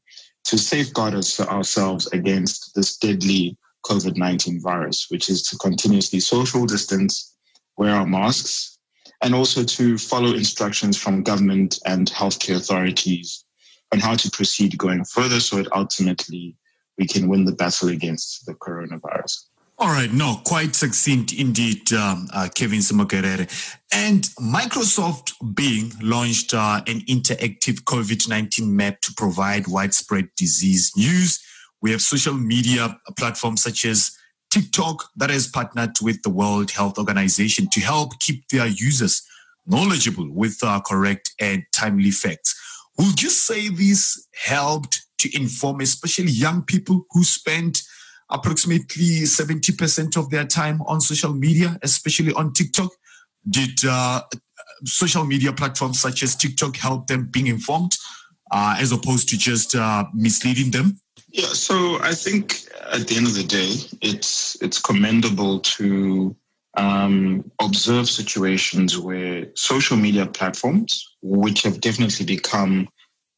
to 0.44 0.56
safeguard 0.56 1.14
us, 1.14 1.40
ourselves 1.40 2.06
against 2.12 2.74
this 2.74 2.96
deadly 2.96 3.56
COVID 3.84 4.16
19 4.16 4.60
virus, 4.60 5.06
which 5.10 5.28
is 5.28 5.42
to 5.48 5.58
continuously 5.58 6.20
social 6.20 6.66
distance, 6.66 7.36
wear 7.76 7.94
our 7.94 8.06
masks, 8.06 8.78
and 9.22 9.34
also 9.34 9.64
to 9.64 9.98
follow 9.98 10.32
instructions 10.34 10.96
from 10.96 11.22
government 11.22 11.78
and 11.86 12.10
healthcare 12.10 12.56
authorities 12.56 13.44
on 13.92 14.00
how 14.00 14.14
to 14.14 14.30
proceed 14.30 14.76
going 14.78 15.04
further 15.04 15.40
so 15.40 15.56
that 15.56 15.72
ultimately 15.72 16.56
we 16.98 17.06
can 17.06 17.28
win 17.28 17.44
the 17.44 17.52
battle 17.52 17.88
against 17.88 18.46
the 18.46 18.54
coronavirus. 18.54 19.46
All 19.78 19.88
right, 19.88 20.10
no, 20.10 20.40
quite 20.46 20.74
succinct 20.74 21.34
indeed, 21.34 21.92
um, 21.92 22.28
uh, 22.32 22.48
Kevin 22.54 22.78
Ssemwogerere. 22.78 23.46
And 23.92 24.22
Microsoft 24.40 25.32
Bing 25.54 25.92
launched 26.00 26.54
uh, 26.54 26.80
an 26.86 27.00
interactive 27.00 27.82
COVID 27.84 28.26
19 28.26 28.74
map 28.74 29.02
to 29.02 29.12
provide 29.18 29.68
widespread 29.68 30.30
disease 30.34 30.92
news. 30.96 31.44
We 31.82 31.90
have 31.90 32.00
social 32.00 32.32
media 32.32 32.98
platforms 33.18 33.62
such 33.62 33.84
as 33.84 34.16
TikTok 34.48 35.10
that 35.16 35.28
has 35.28 35.46
partnered 35.46 35.96
with 36.00 36.22
the 36.22 36.30
World 36.30 36.70
Health 36.70 36.98
Organization 36.98 37.68
to 37.72 37.80
help 37.80 38.18
keep 38.20 38.48
their 38.48 38.66
users 38.66 39.22
knowledgeable 39.66 40.32
with 40.32 40.58
uh, 40.62 40.80
correct 40.86 41.34
and 41.38 41.64
timely 41.74 42.12
facts. 42.12 42.58
Would 42.96 43.22
you 43.22 43.28
say 43.28 43.68
this 43.68 44.26
helped 44.46 45.04
to 45.18 45.36
inform, 45.36 45.82
especially 45.82 46.30
young 46.30 46.62
people 46.62 47.04
who 47.10 47.24
spend 47.24 47.76
approximately 48.30 49.22
70% 49.22 50.16
of 50.16 50.30
their 50.30 50.44
time 50.44 50.82
on 50.82 51.00
social 51.00 51.32
media, 51.32 51.78
especially 51.82 52.32
on 52.32 52.52
TikTok? 52.52 52.90
Did 53.48 53.84
uh, 53.88 54.22
social 54.84 55.24
media 55.24 55.52
platforms 55.52 56.00
such 56.00 56.22
as 56.22 56.34
TikTok 56.34 56.76
help 56.76 57.06
them 57.06 57.26
being 57.26 57.46
informed 57.46 57.96
uh, 58.50 58.76
as 58.78 58.92
opposed 58.92 59.28
to 59.28 59.38
just 59.38 59.74
uh, 59.74 60.04
misleading 60.12 60.70
them? 60.70 60.98
Yeah, 61.30 61.52
so 61.52 62.00
I 62.00 62.14
think 62.14 62.62
at 62.92 63.06
the 63.08 63.16
end 63.16 63.26
of 63.26 63.34
the 63.34 63.44
day, 63.44 63.74
it's 64.00 64.56
it's 64.62 64.80
commendable 64.80 65.60
to 65.60 66.34
um, 66.76 67.50
observe 67.60 68.08
situations 68.08 68.98
where 68.98 69.46
social 69.54 69.96
media 69.96 70.26
platforms, 70.26 71.16
which 71.22 71.62
have 71.62 71.80
definitely 71.80 72.26
become 72.26 72.88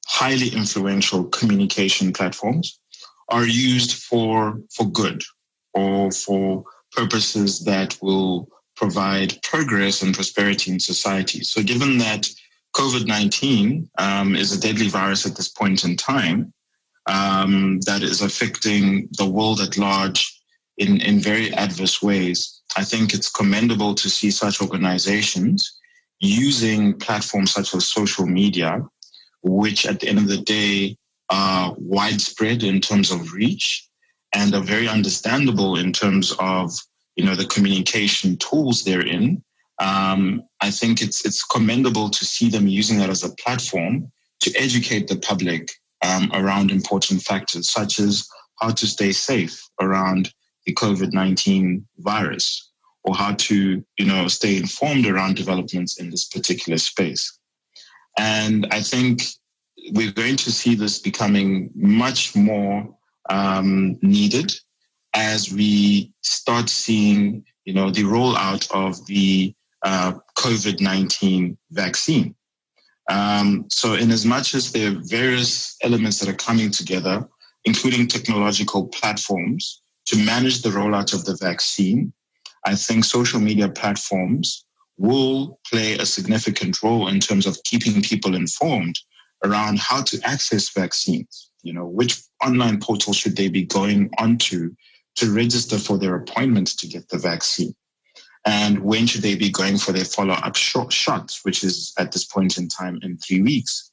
highly 0.06 0.48
influential 0.48 1.24
communication 1.24 2.12
platforms, 2.12 2.80
are 3.28 3.46
used 3.46 4.02
for 4.02 4.60
for 4.74 4.86
good 4.90 5.22
or 5.74 6.10
for 6.10 6.64
purposes 6.92 7.64
that 7.64 7.96
will 8.00 8.48
provide 8.76 9.38
progress 9.42 10.02
and 10.02 10.14
prosperity 10.14 10.70
in 10.70 10.80
society. 10.80 11.42
So, 11.42 11.62
given 11.62 11.98
that 11.98 12.28
COVID 12.74 13.06
19 13.06 13.90
um, 13.98 14.36
is 14.36 14.52
a 14.52 14.60
deadly 14.60 14.88
virus 14.88 15.26
at 15.26 15.36
this 15.36 15.48
point 15.48 15.84
in 15.84 15.96
time 15.96 16.52
um, 17.06 17.80
that 17.86 18.02
is 18.02 18.22
affecting 18.22 19.08
the 19.18 19.28
world 19.28 19.60
at 19.60 19.76
large 19.76 20.40
in, 20.76 21.00
in 21.00 21.18
very 21.18 21.52
adverse 21.54 22.02
ways, 22.02 22.60
I 22.76 22.84
think 22.84 23.12
it's 23.12 23.30
commendable 23.30 23.94
to 23.94 24.08
see 24.08 24.30
such 24.30 24.60
organizations 24.60 25.78
using 26.20 26.94
platforms 26.98 27.52
such 27.52 27.74
as 27.74 27.86
social 27.86 28.26
media, 28.26 28.82
which 29.42 29.86
at 29.86 30.00
the 30.00 30.08
end 30.08 30.18
of 30.18 30.28
the 30.28 30.38
day 30.38 30.96
are 31.30 31.74
widespread 31.78 32.62
in 32.62 32.80
terms 32.80 33.10
of 33.10 33.32
reach 33.32 33.86
and 34.34 34.54
are 34.54 34.62
very 34.62 34.88
understandable 34.88 35.76
in 35.76 35.92
terms 35.92 36.34
of 36.38 36.72
you 37.16 37.24
know 37.24 37.34
the 37.34 37.46
communication 37.46 38.36
tools 38.36 38.84
they're 38.84 39.06
in. 39.06 39.42
Um, 39.80 40.42
I 40.60 40.70
think 40.70 41.02
it's 41.02 41.24
it's 41.24 41.44
commendable 41.44 42.10
to 42.10 42.24
see 42.24 42.48
them 42.48 42.66
using 42.66 42.98
that 42.98 43.10
as 43.10 43.24
a 43.24 43.34
platform 43.36 44.10
to 44.40 44.54
educate 44.56 45.08
the 45.08 45.18
public 45.18 45.70
um, 46.04 46.30
around 46.32 46.70
important 46.70 47.22
factors 47.22 47.68
such 47.68 47.98
as 47.98 48.28
how 48.60 48.70
to 48.70 48.86
stay 48.86 49.12
safe 49.12 49.60
around 49.80 50.32
the 50.66 50.74
COVID 50.74 51.12
19 51.12 51.86
virus 51.98 52.70
or 53.04 53.14
how 53.14 53.32
to, 53.34 53.82
you 53.96 54.04
know, 54.04 54.28
stay 54.28 54.56
informed 54.56 55.06
around 55.06 55.36
developments 55.36 55.98
in 55.98 56.10
this 56.10 56.26
particular 56.26 56.78
space. 56.78 57.38
And 58.18 58.66
I 58.70 58.80
think 58.80 59.22
we're 59.92 60.12
going 60.12 60.36
to 60.36 60.52
see 60.52 60.74
this 60.74 60.98
becoming 60.98 61.70
much 61.74 62.34
more 62.36 62.88
um, 63.30 63.98
needed 64.02 64.52
as 65.14 65.52
we 65.52 66.12
start 66.22 66.68
seeing, 66.68 67.44
you 67.64 67.72
know, 67.72 67.90
the 67.90 68.02
rollout 68.02 68.70
of 68.72 69.04
the 69.06 69.54
uh, 69.84 70.12
COVID 70.36 70.80
19 70.80 71.56
vaccine. 71.70 72.34
Um, 73.10 73.66
so, 73.70 73.94
in 73.94 74.10
as 74.10 74.26
much 74.26 74.54
as 74.54 74.72
there 74.72 74.92
are 74.92 75.00
various 75.04 75.76
elements 75.82 76.18
that 76.18 76.28
are 76.28 76.34
coming 76.34 76.70
together, 76.70 77.26
including 77.64 78.06
technological 78.06 78.88
platforms, 78.88 79.82
to 80.06 80.16
manage 80.24 80.62
the 80.62 80.70
rollout 80.70 81.14
of 81.14 81.24
the 81.24 81.36
vaccine, 81.40 82.12
I 82.66 82.74
think 82.74 83.04
social 83.04 83.40
media 83.40 83.68
platforms 83.68 84.64
will 84.98 85.58
play 85.70 85.94
a 85.94 86.04
significant 86.04 86.82
role 86.82 87.08
in 87.08 87.20
terms 87.20 87.46
of 87.46 87.62
keeping 87.64 88.02
people 88.02 88.34
informed 88.34 88.98
around 89.44 89.78
how 89.78 90.02
to 90.02 90.20
access 90.24 90.70
vaccines. 90.70 91.50
You 91.62 91.72
know, 91.72 91.86
which 91.86 92.22
online 92.44 92.80
portal 92.80 93.12
should 93.12 93.36
they 93.36 93.48
be 93.48 93.64
going 93.64 94.10
onto 94.18 94.74
to 95.16 95.34
register 95.34 95.78
for 95.78 95.98
their 95.98 96.14
appointment 96.14 96.68
to 96.78 96.86
get 96.86 97.08
the 97.08 97.18
vaccine? 97.18 97.74
and 98.48 98.78
when 98.80 99.06
should 99.06 99.22
they 99.22 99.34
be 99.34 99.50
going 99.50 99.76
for 99.76 99.92
their 99.92 100.04
follow-up 100.04 100.56
shot, 100.56 100.92
shot, 100.92 101.36
which 101.42 101.62
is 101.62 101.92
at 101.98 102.12
this 102.12 102.24
point 102.24 102.56
in 102.56 102.68
time 102.68 102.98
in 103.02 103.18
three 103.18 103.42
weeks, 103.42 103.90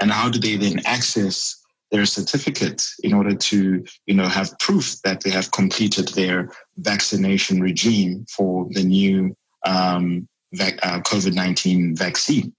and 0.00 0.12
how 0.12 0.28
do 0.28 0.38
they 0.38 0.56
then 0.56 0.80
access 0.84 1.56
their 1.90 2.06
certificate 2.06 2.84
in 3.02 3.12
order 3.12 3.34
to, 3.34 3.84
you 4.06 4.14
know, 4.14 4.28
have 4.28 4.56
proof 4.60 5.00
that 5.02 5.22
they 5.22 5.30
have 5.30 5.50
completed 5.52 6.08
their 6.08 6.50
vaccination 6.76 7.60
regime 7.60 8.24
for 8.28 8.68
the 8.70 8.82
new 8.82 9.36
um, 9.64 10.28
uh, 10.60 11.00
COVID-19 11.00 11.96
vaccine. 11.98 12.52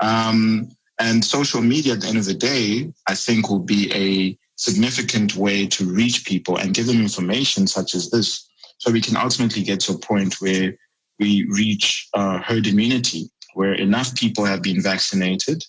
Um, 0.00 0.68
and 1.00 1.24
social 1.24 1.60
media 1.60 1.94
at 1.94 2.00
the 2.00 2.08
end 2.08 2.18
of 2.18 2.24
the 2.24 2.34
day, 2.34 2.92
I 3.06 3.14
think 3.14 3.48
will 3.48 3.58
be 3.58 3.92
a 3.92 4.38
significant 4.56 5.36
way 5.36 5.66
to 5.66 5.84
reach 5.84 6.24
people 6.24 6.56
and 6.56 6.74
give 6.74 6.86
them 6.86 7.00
information 7.00 7.66
such 7.66 7.94
as 7.94 8.10
this. 8.10 8.48
So 8.78 8.90
we 8.90 9.00
can 9.00 9.16
ultimately 9.16 9.62
get 9.62 9.80
to 9.80 9.92
a 9.92 9.98
point 9.98 10.34
where 10.40 10.76
we 11.18 11.46
reach 11.50 12.08
uh, 12.14 12.38
herd 12.38 12.66
immunity, 12.66 13.30
where 13.54 13.74
enough 13.74 14.14
people 14.14 14.44
have 14.44 14.62
been 14.62 14.82
vaccinated, 14.82 15.62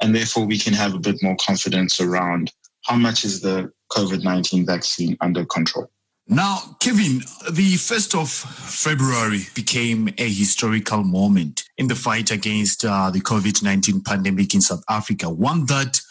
and 0.00 0.14
therefore 0.14 0.46
we 0.46 0.58
can 0.58 0.74
have 0.74 0.94
a 0.94 0.98
bit 0.98 1.22
more 1.22 1.36
confidence 1.36 2.00
around 2.00 2.52
how 2.84 2.96
much 2.96 3.24
is 3.24 3.40
the 3.40 3.70
COVID 3.92 4.22
19 4.22 4.66
vaccine 4.66 5.16
under 5.20 5.44
control. 5.44 5.90
Now, 6.30 6.76
Kevin, 6.78 7.20
the 7.50 7.76
1st 7.76 8.20
of 8.20 8.28
February 8.30 9.46
became 9.54 10.10
a 10.18 10.28
historical 10.28 11.02
moment 11.02 11.64
in 11.78 11.88
the 11.88 11.94
fight 11.94 12.30
against 12.30 12.84
uh, 12.84 13.10
the 13.10 13.22
COVID 13.22 13.62
19 13.62 14.02
pandemic 14.02 14.52
in 14.52 14.60
South 14.60 14.84
Africa, 14.90 15.30
one 15.30 15.64
that 15.66 16.02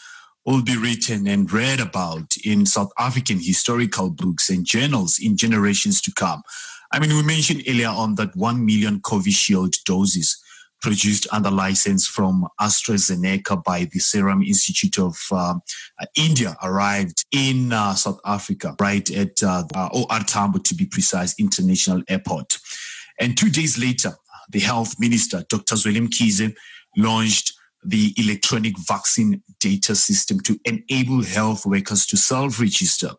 will 0.44 0.60
be 0.60 0.76
written 0.76 1.28
and 1.28 1.52
read 1.52 1.78
about 1.78 2.36
in 2.44 2.66
South 2.66 2.90
African 2.98 3.38
historical 3.38 4.10
books 4.10 4.50
and 4.50 4.66
journals 4.66 5.20
in 5.22 5.36
generations 5.36 6.00
to 6.00 6.12
come. 6.12 6.42
I 6.90 6.98
mean, 6.98 7.10
we 7.10 7.22
mentioned 7.22 7.62
earlier 7.68 7.86
on 7.86 8.16
that 8.16 8.34
1 8.34 8.66
million 8.66 8.98
Covishield 8.98 9.84
doses 9.84 10.42
produced 10.80 11.26
under 11.32 11.50
license 11.50 12.06
from 12.06 12.46
AstraZeneca 12.60 13.62
by 13.64 13.88
the 13.92 13.98
Serum 13.98 14.42
Institute 14.42 14.98
of 14.98 15.16
uh, 15.32 15.54
India 16.16 16.56
arrived 16.62 17.24
in 17.32 17.72
uh, 17.72 17.94
South 17.94 18.20
Africa, 18.24 18.74
right 18.80 19.10
at 19.10 19.42
uh, 19.42 19.64
OR 19.92 20.20
Tambo, 20.26 20.58
to 20.58 20.74
be 20.74 20.86
precise, 20.86 21.34
International 21.38 22.02
Airport. 22.08 22.58
And 23.18 23.36
two 23.36 23.50
days 23.50 23.78
later, 23.78 24.12
the 24.50 24.60
health 24.60 24.94
minister, 24.98 25.44
Dr. 25.48 25.74
Zweli 25.74 26.06
Mkhize, 26.06 26.54
launched 26.96 27.52
the 27.84 28.12
electronic 28.16 28.78
vaccine 28.78 29.42
data 29.60 29.94
system 29.94 30.40
to 30.40 30.58
enable 30.64 31.22
health 31.22 31.64
workers 31.64 32.06
to 32.06 32.16
self-register 32.16 33.10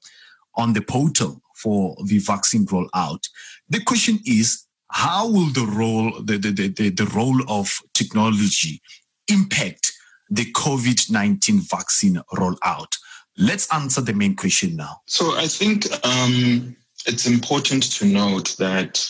on 0.55 0.73
the 0.73 0.81
portal 0.81 1.41
for 1.55 1.95
the 2.05 2.19
vaccine 2.19 2.65
rollout. 2.65 3.27
The 3.69 3.81
question 3.81 4.19
is, 4.25 4.65
how 4.91 5.27
will 5.29 5.51
the 5.51 5.65
role 5.65 6.11
the, 6.21 6.37
the, 6.37 6.51
the, 6.51 6.89
the 6.89 7.11
role 7.15 7.41
of 7.47 7.79
technology 7.93 8.81
impact 9.27 9.93
the 10.29 10.51
COVID-19 10.53 11.69
vaccine 11.69 12.21
rollout? 12.33 12.97
Let's 13.37 13.71
answer 13.73 14.01
the 14.01 14.13
main 14.13 14.35
question 14.35 14.75
now. 14.75 15.01
So 15.05 15.35
I 15.37 15.47
think 15.47 15.85
um, 16.05 16.75
it's 17.05 17.25
important 17.25 17.83
to 17.93 18.05
note 18.05 18.55
that 18.57 19.09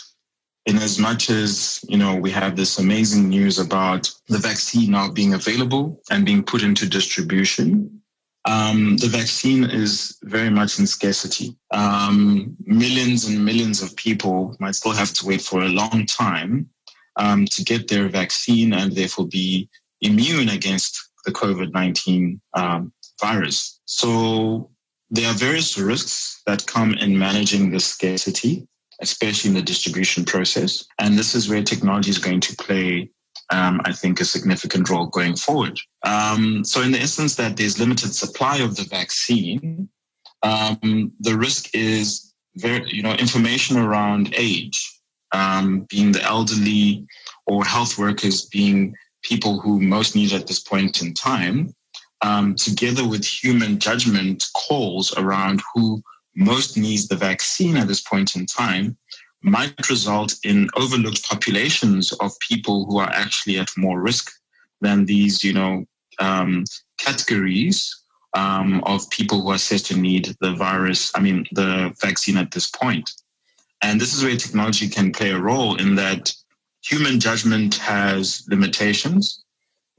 in 0.66 0.78
as 0.78 1.00
much 1.00 1.30
as 1.30 1.84
you 1.88 1.98
know 1.98 2.16
we 2.16 2.30
have 2.32 2.56
this 2.56 2.78
amazing 2.78 3.30
news 3.30 3.58
about 3.58 4.12
the 4.28 4.38
vaccine 4.38 4.92
now 4.92 5.10
being 5.10 5.34
available 5.34 6.02
and 6.12 6.26
being 6.26 6.44
put 6.44 6.62
into 6.62 6.88
distribution 6.88 8.02
um, 8.46 8.98
the 8.98 9.08
vaccine 9.08 9.64
is 9.64 10.18
very 10.24 10.50
much 10.50 10.80
in 10.80 10.88
scarcity. 10.88 11.56
Um, 11.72 12.56
millions 12.66 13.26
and 13.26 13.44
millions 13.44 13.82
of 13.82 13.96
people 13.96 14.56
might 14.60 14.76
still 14.76 14.94
have 14.94 15.14
to 15.14 15.26
wait 15.26 15.42
for 15.42 15.62
a 15.62 15.70
long 15.70 16.06
time 16.06 16.70
um, 17.18 17.46
to 17.46 17.64
get 17.64 17.88
their 17.88 18.08
vaccine 18.08 18.74
and 18.74 18.94
therefore 18.94 19.28
be 19.28 19.70
immune 20.02 20.50
against 20.50 21.10
the 21.26 21.32
COVID 21.32 21.74
19 21.74 22.40
um, 22.54 22.94
virus. 23.20 23.82
So 23.86 24.72
there 25.10 25.30
are 25.30 25.34
various 25.34 25.78
risks 25.78 26.42
that 26.46 26.66
come 26.66 26.94
in 26.94 27.18
managing 27.18 27.72
this 27.72 27.86
scarcity, 27.86 28.68
especially 29.02 29.50
in 29.50 29.56
the 29.56 29.62
distribution 29.62 30.24
process. 30.24 30.86
And 31.00 31.18
this 31.18 31.36
is 31.36 31.50
where 31.50 31.64
technology 31.64 32.10
is 32.10 32.20
going 32.20 32.40
to 32.42 32.56
play 32.56 33.12
um, 33.52 33.82
I 33.86 33.92
think, 33.92 34.20
a 34.20 34.26
significant 34.26 34.90
role 34.90 35.08
going 35.08 35.36
forward. 35.36 35.80
Um, 36.06 36.64
so, 36.64 36.82
in 36.82 36.92
the 36.92 37.00
instance 37.00 37.36
that 37.36 37.58
there's 37.58 37.80
limited 37.80 38.14
supply 38.14 38.58
of 38.58 38.76
the 38.76 38.84
vaccine, 38.84 39.90
um, 40.44 41.12
the 41.20 41.38
risk 41.38 41.70
is 41.74 42.34
very, 42.56 42.90
you 42.90 43.04
know, 43.04 43.14
information 43.14 43.78
around 43.78 44.34
age, 44.36 45.00
um, 45.34 45.86
being 45.90 46.12
the 46.12 46.24
elderly 46.24 47.06
or 47.48 47.66
health 47.66 47.98
workers 47.98 48.46
being 48.46 48.94
people 49.24 49.60
who 49.60 49.80
most 49.80 50.16
need 50.16 50.32
at 50.34 50.48
this 50.48 50.60
point 50.60 51.02
in 51.02 51.14
time, 51.14 51.74
um, 52.22 52.56
together 52.56 53.08
with 53.08 53.26
human 53.26 53.80
judgment 53.80 54.46
calls 54.56 55.14
around 55.18 55.62
who 55.74 56.02
most 56.36 56.78
needs 56.78 57.08
the 57.08 57.16
vaccine 57.16 57.76
at 57.76 57.88
this 57.88 58.02
point 58.02 58.36
in 58.36 58.46
time 58.46 58.98
might 59.42 59.90
result 59.90 60.36
in 60.44 60.70
overlooked 60.76 61.24
populations 61.24 62.12
of 62.14 62.38
people 62.40 62.86
who 62.86 62.98
are 62.98 63.10
actually 63.10 63.58
at 63.58 63.70
more 63.78 64.02
risk 64.02 64.32
than 64.82 65.06
these, 65.06 65.44
you 65.44 65.54
know, 65.54 65.86
um, 66.20 66.66
categories 66.98 67.96
um, 68.34 68.84
of 68.86 69.10
people 69.10 69.42
who 69.42 69.52
are 69.52 69.58
said 69.58 69.80
to 69.80 69.98
need 69.98 70.36
the 70.42 70.54
virus, 70.54 71.12
I 71.16 71.22
mean, 71.22 71.46
the 71.52 71.94
vaccine 72.02 72.38
at 72.38 72.52
this 72.52 72.70
point. 72.70 73.10
And 73.82 74.00
this 74.00 74.14
is 74.14 74.24
where 74.24 74.36
technology 74.36 74.90
can 74.90 75.12
play 75.12 75.32
a 75.32 75.40
role 75.40 75.76
in 75.78 75.96
that 75.96 76.34
human 76.84 77.20
judgment 77.20 77.76
has 77.76 78.46
limitations, 78.50 79.44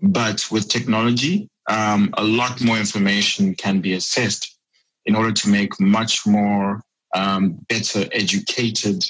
but 0.02 0.46
with 0.50 0.68
technology, 0.68 1.48
um, 1.68 2.10
a 2.14 2.24
lot 2.24 2.60
more 2.62 2.76
information 2.76 3.54
can 3.54 3.80
be 3.80 3.94
assessed 3.94 4.58
in 5.06 5.14
order 5.14 5.32
to 5.32 5.48
make 5.48 5.80
much 5.80 6.26
more 6.26 6.82
um, 7.14 7.58
better 7.68 8.04
educated 8.12 9.04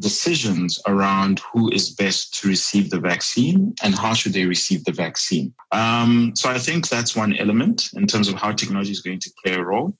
decisions 0.00 0.80
around 0.86 1.40
who 1.52 1.70
is 1.70 1.90
best 1.90 2.34
to 2.40 2.48
receive 2.48 2.90
the 2.90 2.98
vaccine 2.98 3.74
and 3.82 3.94
how 3.94 4.12
should 4.12 4.32
they 4.32 4.44
receive 4.44 4.84
the 4.84 4.92
vaccine. 4.92 5.54
Um, 5.72 6.32
so 6.34 6.50
I 6.50 6.58
think 6.58 6.88
that's 6.88 7.14
one 7.14 7.36
element 7.36 7.90
in 7.94 8.06
terms 8.06 8.28
of 8.28 8.34
how 8.34 8.52
technology 8.52 8.90
is 8.90 9.00
going 9.00 9.20
to 9.20 9.30
play 9.42 9.54
a 9.54 9.62
role. 9.62 9.96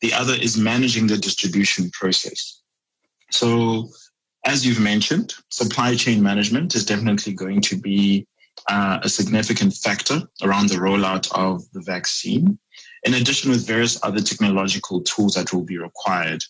The 0.00 0.12
other 0.14 0.34
is 0.34 0.56
managing 0.56 1.06
the 1.06 1.18
distribution 1.18 1.90
process. 1.90 2.62
So 3.30 3.88
as 4.46 4.66
you've 4.66 4.80
mentioned, 4.80 5.34
supply 5.48 5.94
chain 5.94 6.22
management 6.22 6.74
is 6.74 6.84
definitely 6.84 7.32
going 7.32 7.60
to 7.62 7.76
be 7.76 8.26
uh, 8.68 8.98
a 9.02 9.08
significant 9.08 9.74
factor 9.74 10.22
around 10.42 10.68
the 10.68 10.76
rollout 10.76 11.30
of 11.32 11.62
the 11.72 11.80
vaccine, 11.82 12.58
in 13.04 13.14
addition 13.14 13.50
with 13.50 13.66
various 13.66 14.02
other 14.02 14.20
technological 14.20 15.02
tools 15.02 15.34
that 15.34 15.52
will 15.52 15.64
be 15.64 15.78
required 15.78 16.42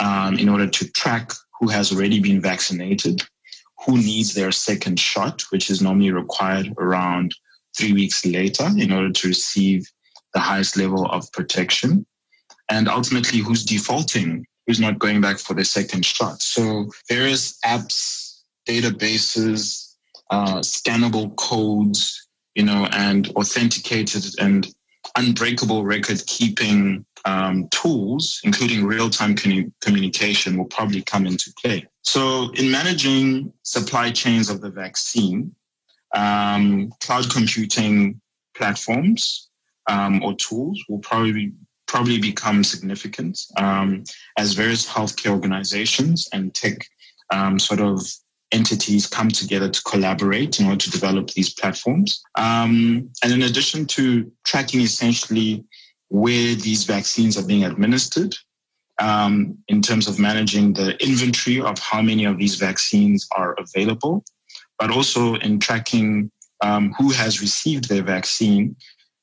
um, 0.00 0.38
in 0.38 0.48
order 0.48 0.68
to 0.68 0.90
track 0.92 1.32
who 1.62 1.68
has 1.68 1.92
already 1.92 2.18
been 2.18 2.40
vaccinated, 2.40 3.22
who 3.86 3.96
needs 3.96 4.34
their 4.34 4.50
second 4.50 4.98
shot, 4.98 5.42
which 5.50 5.70
is 5.70 5.80
normally 5.80 6.10
required 6.10 6.74
around 6.76 7.32
three 7.78 7.92
weeks 7.92 8.26
later 8.26 8.68
in 8.76 8.90
order 8.90 9.12
to 9.12 9.28
receive 9.28 9.86
the 10.34 10.40
highest 10.40 10.76
level 10.76 11.06
of 11.06 11.30
protection, 11.32 12.04
and 12.68 12.88
ultimately 12.88 13.38
who's 13.38 13.64
defaulting, 13.64 14.44
who's 14.66 14.80
not 14.80 14.98
going 14.98 15.20
back 15.20 15.38
for 15.38 15.54
the 15.54 15.64
second 15.64 16.04
shot. 16.04 16.42
So 16.42 16.90
various 17.08 17.56
apps, 17.64 18.40
databases, 18.68 19.94
uh, 20.30 20.56
scannable 20.62 21.36
codes, 21.36 22.28
you 22.56 22.64
know, 22.64 22.88
and 22.90 23.28
authenticated 23.36 24.24
and 24.40 24.66
unbreakable 25.16 25.84
record 25.84 26.22
keeping 26.26 27.04
um, 27.24 27.68
tools, 27.70 28.40
including 28.44 28.84
real 28.84 29.10
time 29.10 29.34
communication, 29.34 30.56
will 30.56 30.64
probably 30.66 31.02
come 31.02 31.26
into 31.26 31.52
play. 31.62 31.86
So, 32.02 32.50
in 32.54 32.70
managing 32.70 33.52
supply 33.62 34.10
chains 34.10 34.48
of 34.48 34.60
the 34.60 34.70
vaccine, 34.70 35.54
um, 36.14 36.92
cloud 37.00 37.30
computing 37.30 38.20
platforms 38.56 39.48
um, 39.88 40.22
or 40.22 40.34
tools 40.34 40.82
will 40.88 40.98
probably 40.98 41.52
probably 41.86 42.18
become 42.18 42.64
significant 42.64 43.38
um, 43.58 44.02
as 44.38 44.54
various 44.54 44.86
healthcare 44.86 45.30
organizations 45.30 46.28
and 46.32 46.54
tech 46.54 46.86
um, 47.30 47.58
sort 47.58 47.80
of 47.80 48.00
entities 48.52 49.06
come 49.06 49.28
together 49.28 49.68
to 49.68 49.82
collaborate 49.82 50.60
in 50.60 50.66
order 50.66 50.78
to 50.78 50.90
develop 50.90 51.28
these 51.30 51.52
platforms. 51.52 52.22
Um, 52.36 53.10
and 53.22 53.32
in 53.32 53.42
addition 53.42 53.86
to 53.86 54.30
tracking 54.44 54.80
essentially 54.80 55.64
where 56.08 56.54
these 56.54 56.84
vaccines 56.84 57.38
are 57.38 57.46
being 57.46 57.64
administered, 57.64 58.36
um, 59.00 59.58
in 59.68 59.82
terms 59.82 60.06
of 60.06 60.18
managing 60.18 60.74
the 60.74 60.96
inventory 61.02 61.60
of 61.60 61.78
how 61.78 62.02
many 62.02 62.24
of 62.24 62.38
these 62.38 62.56
vaccines 62.56 63.26
are 63.36 63.56
available, 63.58 64.24
but 64.78 64.90
also 64.90 65.34
in 65.36 65.58
tracking 65.58 66.30
um, 66.62 66.92
who 66.98 67.10
has 67.10 67.40
received 67.40 67.88
their 67.88 68.02
vaccine. 68.02 68.76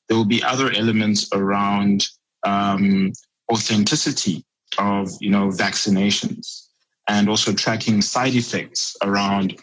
There 0.08 0.16
will 0.16 0.26
be 0.26 0.42
other 0.42 0.70
elements 0.72 1.28
around 1.32 2.06
um, 2.44 3.12
authenticity 3.50 4.44
of 4.78 5.10
you 5.20 5.30
know 5.30 5.48
vaccinations 5.48 6.69
and 7.08 7.28
also 7.28 7.52
tracking 7.52 8.00
side 8.02 8.34
effects 8.34 8.96
around 9.02 9.58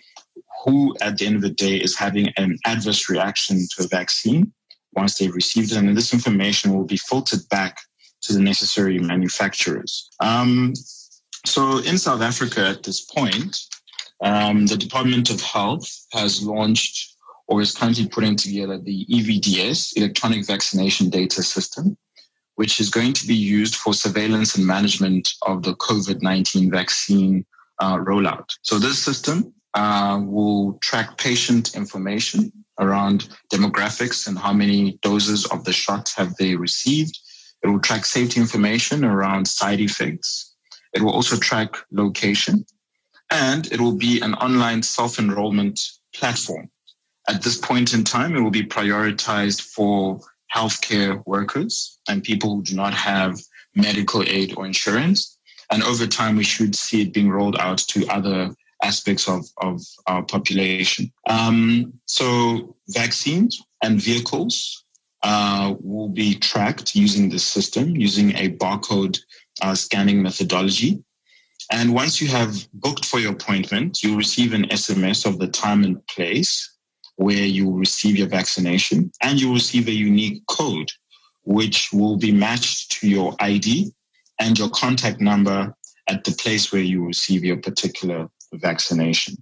who 0.63 0.95
at 1.01 1.17
the 1.17 1.25
end 1.25 1.35
of 1.35 1.41
the 1.41 1.49
day 1.49 1.77
is 1.77 1.97
having 1.97 2.29
an 2.37 2.57
adverse 2.65 3.09
reaction 3.09 3.65
to 3.71 3.83
a 3.83 3.87
vaccine 3.87 4.51
once 4.93 5.17
they've 5.17 5.33
received 5.33 5.71
it. 5.71 5.77
And 5.77 5.95
this 5.95 6.13
information 6.13 6.73
will 6.73 6.83
be 6.85 6.97
filtered 6.97 7.47
back 7.49 7.77
to 8.23 8.33
the 8.33 8.41
necessary 8.41 8.99
manufacturers. 8.99 10.09
Um, 10.19 10.73
so 11.45 11.79
in 11.79 11.97
South 11.97 12.21
Africa 12.21 12.67
at 12.67 12.83
this 12.83 13.01
point, 13.01 13.57
um, 14.21 14.65
the 14.65 14.77
Department 14.77 15.29
of 15.29 15.39
Health 15.41 15.87
has 16.13 16.43
launched 16.43 17.15
or 17.47 17.61
is 17.61 17.73
currently 17.73 18.07
putting 18.07 18.35
together 18.35 18.77
the 18.77 19.05
EVDS, 19.05 19.95
Electronic 19.95 20.45
Vaccination 20.45 21.09
Data 21.09 21.41
System, 21.41 21.97
which 22.57 22.79
is 22.79 22.89
going 22.89 23.13
to 23.13 23.25
be 23.25 23.35
used 23.35 23.75
for 23.75 23.93
surveillance 23.93 24.55
and 24.55 24.65
management 24.65 25.29
of 25.43 25.63
the 25.63 25.75
COVID 25.75 26.21
19 26.21 26.69
vaccine 26.71 27.45
uh, 27.79 27.97
rollout. 27.97 28.49
So 28.63 28.79
this 28.79 28.99
system 28.99 29.53
uh, 29.75 30.19
will 30.23 30.79
track 30.81 31.17
patient 31.17 31.75
information 31.75 32.51
around 32.79 33.29
demographics 33.53 34.27
and 34.27 34.37
how 34.37 34.53
many 34.53 34.97
doses 35.03 35.45
of 35.45 35.63
the 35.65 35.73
shot 35.73 36.11
have 36.17 36.35
they 36.37 36.55
received. 36.55 37.17
It 37.63 37.67
will 37.67 37.79
track 37.79 38.05
safety 38.05 38.39
information 38.39 39.05
around 39.05 39.47
side 39.47 39.79
effects. 39.79 40.55
It 40.93 41.03
will 41.03 41.13
also 41.13 41.37
track 41.37 41.75
location 41.91 42.65
and 43.29 43.71
it 43.71 43.79
will 43.79 43.95
be 43.95 44.19
an 44.21 44.33
online 44.35 44.81
self-enrollment 44.81 45.79
platform. 46.15 46.71
At 47.29 47.43
this 47.43 47.57
point 47.57 47.93
in 47.93 48.03
time, 48.03 48.35
it 48.35 48.41
will 48.41 48.49
be 48.49 48.63
prioritized 48.63 49.61
for 49.61 50.19
healthcare 50.53 51.23
workers 51.25 51.99
and 52.07 52.23
people 52.23 52.55
who 52.55 52.63
do 52.63 52.75
not 52.75 52.93
have 52.93 53.39
medical 53.75 54.23
aid 54.23 54.53
or 54.57 54.65
insurance. 54.65 55.37
And 55.69 55.83
over 55.83 56.07
time, 56.07 56.37
we 56.37 56.43
should 56.43 56.75
see 56.75 57.01
it 57.01 57.13
being 57.13 57.29
rolled 57.29 57.57
out 57.57 57.79
to 57.79 58.07
other 58.07 58.55
aspects 58.83 59.27
of, 59.27 59.45
of 59.57 59.81
our 60.07 60.23
population. 60.23 61.11
Um, 61.27 61.93
so 62.05 62.75
vaccines 62.89 63.61
and 63.83 64.01
vehicles 64.01 64.85
uh, 65.23 65.75
will 65.81 66.09
be 66.09 66.35
tracked 66.35 66.95
using 66.95 67.29
this 67.29 67.43
system, 67.43 67.95
using 67.95 68.35
a 68.35 68.49
barcode 68.57 69.19
uh, 69.61 69.75
scanning 69.75 70.21
methodology. 70.21 71.03
And 71.71 71.93
once 71.93 72.21
you 72.21 72.29
have 72.29 72.67
booked 72.73 73.03
for 73.03 73.19
your 73.19 73.33
appointment, 73.33 74.01
you'll 74.01 74.15
receive 74.15 74.53
an 74.53 74.69
SMS 74.69 75.25
of 75.25 75.39
the 75.39 75.47
time 75.47 75.83
and 75.83 76.05
place 76.07 76.76
where 77.17 77.45
you 77.45 77.71
receive 77.71 78.15
your 78.15 78.29
vaccination, 78.29 79.11
and 79.21 79.41
you 79.41 79.53
receive 79.53 79.87
a 79.87 79.91
unique 79.91 80.41
code, 80.47 80.89
which 81.43 81.89
will 81.91 82.17
be 82.17 82.31
matched 82.31 82.91
to 82.91 83.09
your 83.09 83.35
ID 83.39 83.91
and 84.39 84.57
your 84.57 84.69
contact 84.69 85.19
number 85.19 85.75
at 86.07 86.23
the 86.23 86.31
place 86.31 86.71
where 86.71 86.81
you 86.81 87.05
receive 87.05 87.43
your 87.43 87.57
particular 87.57 88.27
vaccination. 88.53 89.35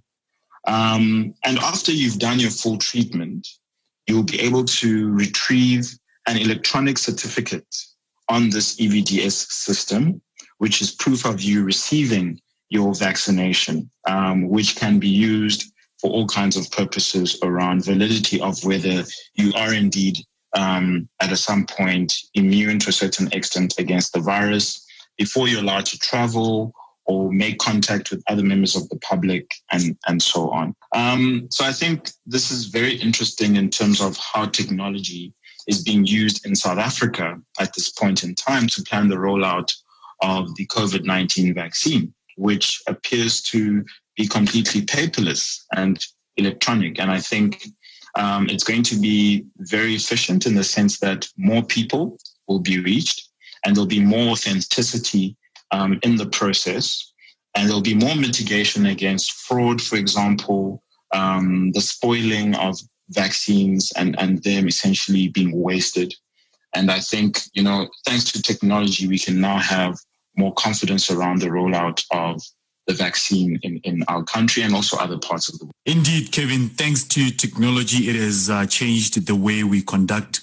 Um, 0.66 1.34
and 1.44 1.58
after 1.58 1.92
you've 1.92 2.18
done 2.18 2.40
your 2.40 2.50
full 2.50 2.78
treatment, 2.78 3.46
you'll 4.06 4.24
be 4.24 4.40
able 4.40 4.64
to 4.64 5.12
retrieve 5.12 5.88
an 6.26 6.38
electronic 6.38 6.98
certificate 6.98 7.66
on 8.28 8.50
this 8.50 8.76
EVDS 8.76 9.50
system, 9.50 10.20
which 10.58 10.80
is 10.82 10.90
proof 10.92 11.24
of 11.24 11.40
you 11.40 11.62
receiving 11.62 12.40
your 12.68 12.94
vaccination, 12.94 13.88
um, 14.08 14.48
which 14.48 14.74
can 14.76 14.98
be 14.98 15.08
used 15.08 15.72
for 16.00 16.10
all 16.10 16.26
kinds 16.26 16.56
of 16.56 16.70
purposes 16.70 17.38
around 17.42 17.84
validity 17.84 18.40
of 18.40 18.62
whether 18.64 19.04
you 19.34 19.52
are 19.54 19.72
indeed 19.72 20.16
um, 20.56 21.08
at 21.20 21.36
some 21.38 21.66
point 21.66 22.12
immune 22.34 22.78
to 22.78 22.90
a 22.90 22.92
certain 22.92 23.28
extent 23.32 23.74
against 23.78 24.12
the 24.12 24.20
virus 24.20 24.84
before 25.18 25.48
you're 25.48 25.62
allowed 25.62 25.86
to 25.86 25.98
travel 25.98 26.72
or 27.06 27.30
make 27.32 27.58
contact 27.58 28.10
with 28.10 28.22
other 28.28 28.42
members 28.42 28.74
of 28.74 28.88
the 28.88 28.98
public 28.98 29.54
and, 29.70 29.96
and 30.06 30.20
so 30.20 30.50
on. 30.50 30.74
Um, 30.92 31.46
so 31.50 31.64
I 31.64 31.72
think 31.72 32.10
this 32.26 32.50
is 32.50 32.66
very 32.66 32.94
interesting 32.96 33.56
in 33.56 33.70
terms 33.70 34.00
of 34.00 34.16
how 34.16 34.46
technology 34.46 35.32
is 35.68 35.82
being 35.82 36.04
used 36.04 36.44
in 36.46 36.54
South 36.54 36.78
Africa 36.78 37.36
at 37.60 37.72
this 37.74 37.90
point 37.90 38.24
in 38.24 38.34
time 38.34 38.66
to 38.68 38.82
plan 38.82 39.08
the 39.08 39.16
rollout 39.16 39.72
of 40.22 40.54
the 40.56 40.66
COVID 40.66 41.04
19 41.04 41.54
vaccine, 41.54 42.12
which 42.36 42.82
appears 42.88 43.40
to 43.42 43.84
be 44.16 44.26
completely 44.26 44.82
paperless 44.82 45.62
and 45.74 46.04
electronic. 46.36 46.98
And 47.00 47.10
I 47.10 47.20
think 47.20 47.66
um, 48.16 48.48
it's 48.48 48.64
going 48.64 48.82
to 48.84 48.98
be 48.98 49.44
very 49.58 49.94
efficient 49.94 50.46
in 50.46 50.54
the 50.54 50.64
sense 50.64 50.98
that 51.00 51.28
more 51.36 51.62
people 51.62 52.18
will 52.48 52.60
be 52.60 52.80
reached 52.80 53.28
and 53.64 53.74
there'll 53.74 53.86
be 53.86 54.00
more 54.00 54.32
authenticity 54.32 55.36
um, 55.70 55.98
in 56.02 56.16
the 56.16 56.26
process. 56.26 57.12
And 57.54 57.68
there'll 57.68 57.82
be 57.82 57.94
more 57.94 58.14
mitigation 58.14 58.86
against 58.86 59.32
fraud, 59.32 59.80
for 59.80 59.96
example, 59.96 60.82
um, 61.12 61.72
the 61.72 61.80
spoiling 61.80 62.54
of 62.56 62.78
vaccines 63.10 63.92
and, 63.96 64.18
and 64.18 64.42
them 64.42 64.68
essentially 64.68 65.28
being 65.28 65.52
wasted. 65.60 66.14
And 66.74 66.90
I 66.90 67.00
think, 67.00 67.40
you 67.54 67.62
know, 67.62 67.88
thanks 68.06 68.30
to 68.32 68.42
technology, 68.42 69.08
we 69.08 69.18
can 69.18 69.40
now 69.40 69.58
have 69.58 69.96
more 70.36 70.52
confidence 70.54 71.10
around 71.10 71.40
the 71.40 71.46
rollout 71.46 72.04
of 72.10 72.42
the 72.86 72.94
vaccine 72.94 73.58
in, 73.62 73.78
in 73.84 74.04
our 74.08 74.22
country 74.22 74.62
and 74.62 74.74
also 74.74 74.96
other 74.96 75.18
parts 75.18 75.48
of 75.48 75.58
the 75.58 75.64
world. 75.66 75.74
Indeed, 75.84 76.32
Kevin, 76.32 76.68
thanks 76.68 77.04
to 77.04 77.30
technology, 77.30 78.08
it 78.08 78.16
has 78.16 78.48
uh, 78.48 78.66
changed 78.66 79.26
the 79.26 79.34
way 79.34 79.64
we 79.64 79.82
conduct 79.82 80.42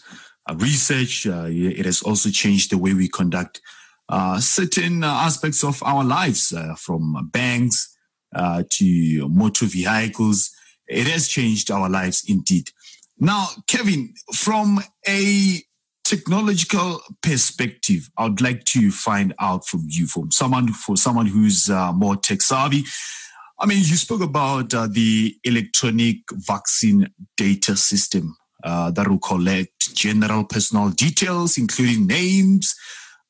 uh, 0.49 0.56
research. 0.56 1.25
Uh, 1.25 1.47
it 1.47 1.86
has 1.86 2.01
also 2.01 2.29
changed 2.29 2.71
the 2.71 2.77
way 2.77 2.93
we 2.93 3.08
conduct 3.08 3.62
uh, 4.10 4.39
certain 4.39 5.03
uh, 5.03 5.08
aspects 5.08 5.63
of 5.63 5.82
our 5.84 6.03
lives, 6.03 6.51
uh, 6.51 6.75
from 6.75 7.29
banks 7.32 7.97
to 8.69 9.29
motor 9.29 9.65
vehicles. 9.65 10.51
It 10.88 11.08
has 11.08 11.27
changed 11.27 11.71
our 11.71 11.89
lives 11.89 12.23
indeed. 12.27 12.71
Now, 13.17 13.47
Kevin, 13.67 14.13
from 14.34 14.82
a 15.08 15.62
technological 16.15 17.02
perspective, 17.23 18.08
I 18.19 18.26
would 18.26 18.39
like 18.39 18.65
to 18.65 18.91
find 18.91 19.34
out 19.39 19.65
from 19.65 19.86
you, 19.88 20.06
from 20.06 20.30
someone 20.30 20.71
for 20.71 20.95
someone 20.95 21.26
who's 21.26 21.71
uh, 21.71 21.91
more 21.91 22.15
tech 22.15 22.43
savvy. 22.43 22.84
I 23.60 23.65
mean, 23.65 23.80
you 23.80 23.95
spoke 23.95 24.21
about 24.21 24.76
uh, 24.76 24.88
the 24.88 25.36
electronic 25.43 26.17
vaccine 26.34 27.10
data 27.36 27.76
system 27.76 28.38
uh, 28.63 28.91
that 28.91 29.08
will 29.08 29.17
collect 29.17 29.95
general 29.95 30.43
personal 30.43 30.89
details, 30.89 31.58
including 31.58 32.06
names, 32.06 32.76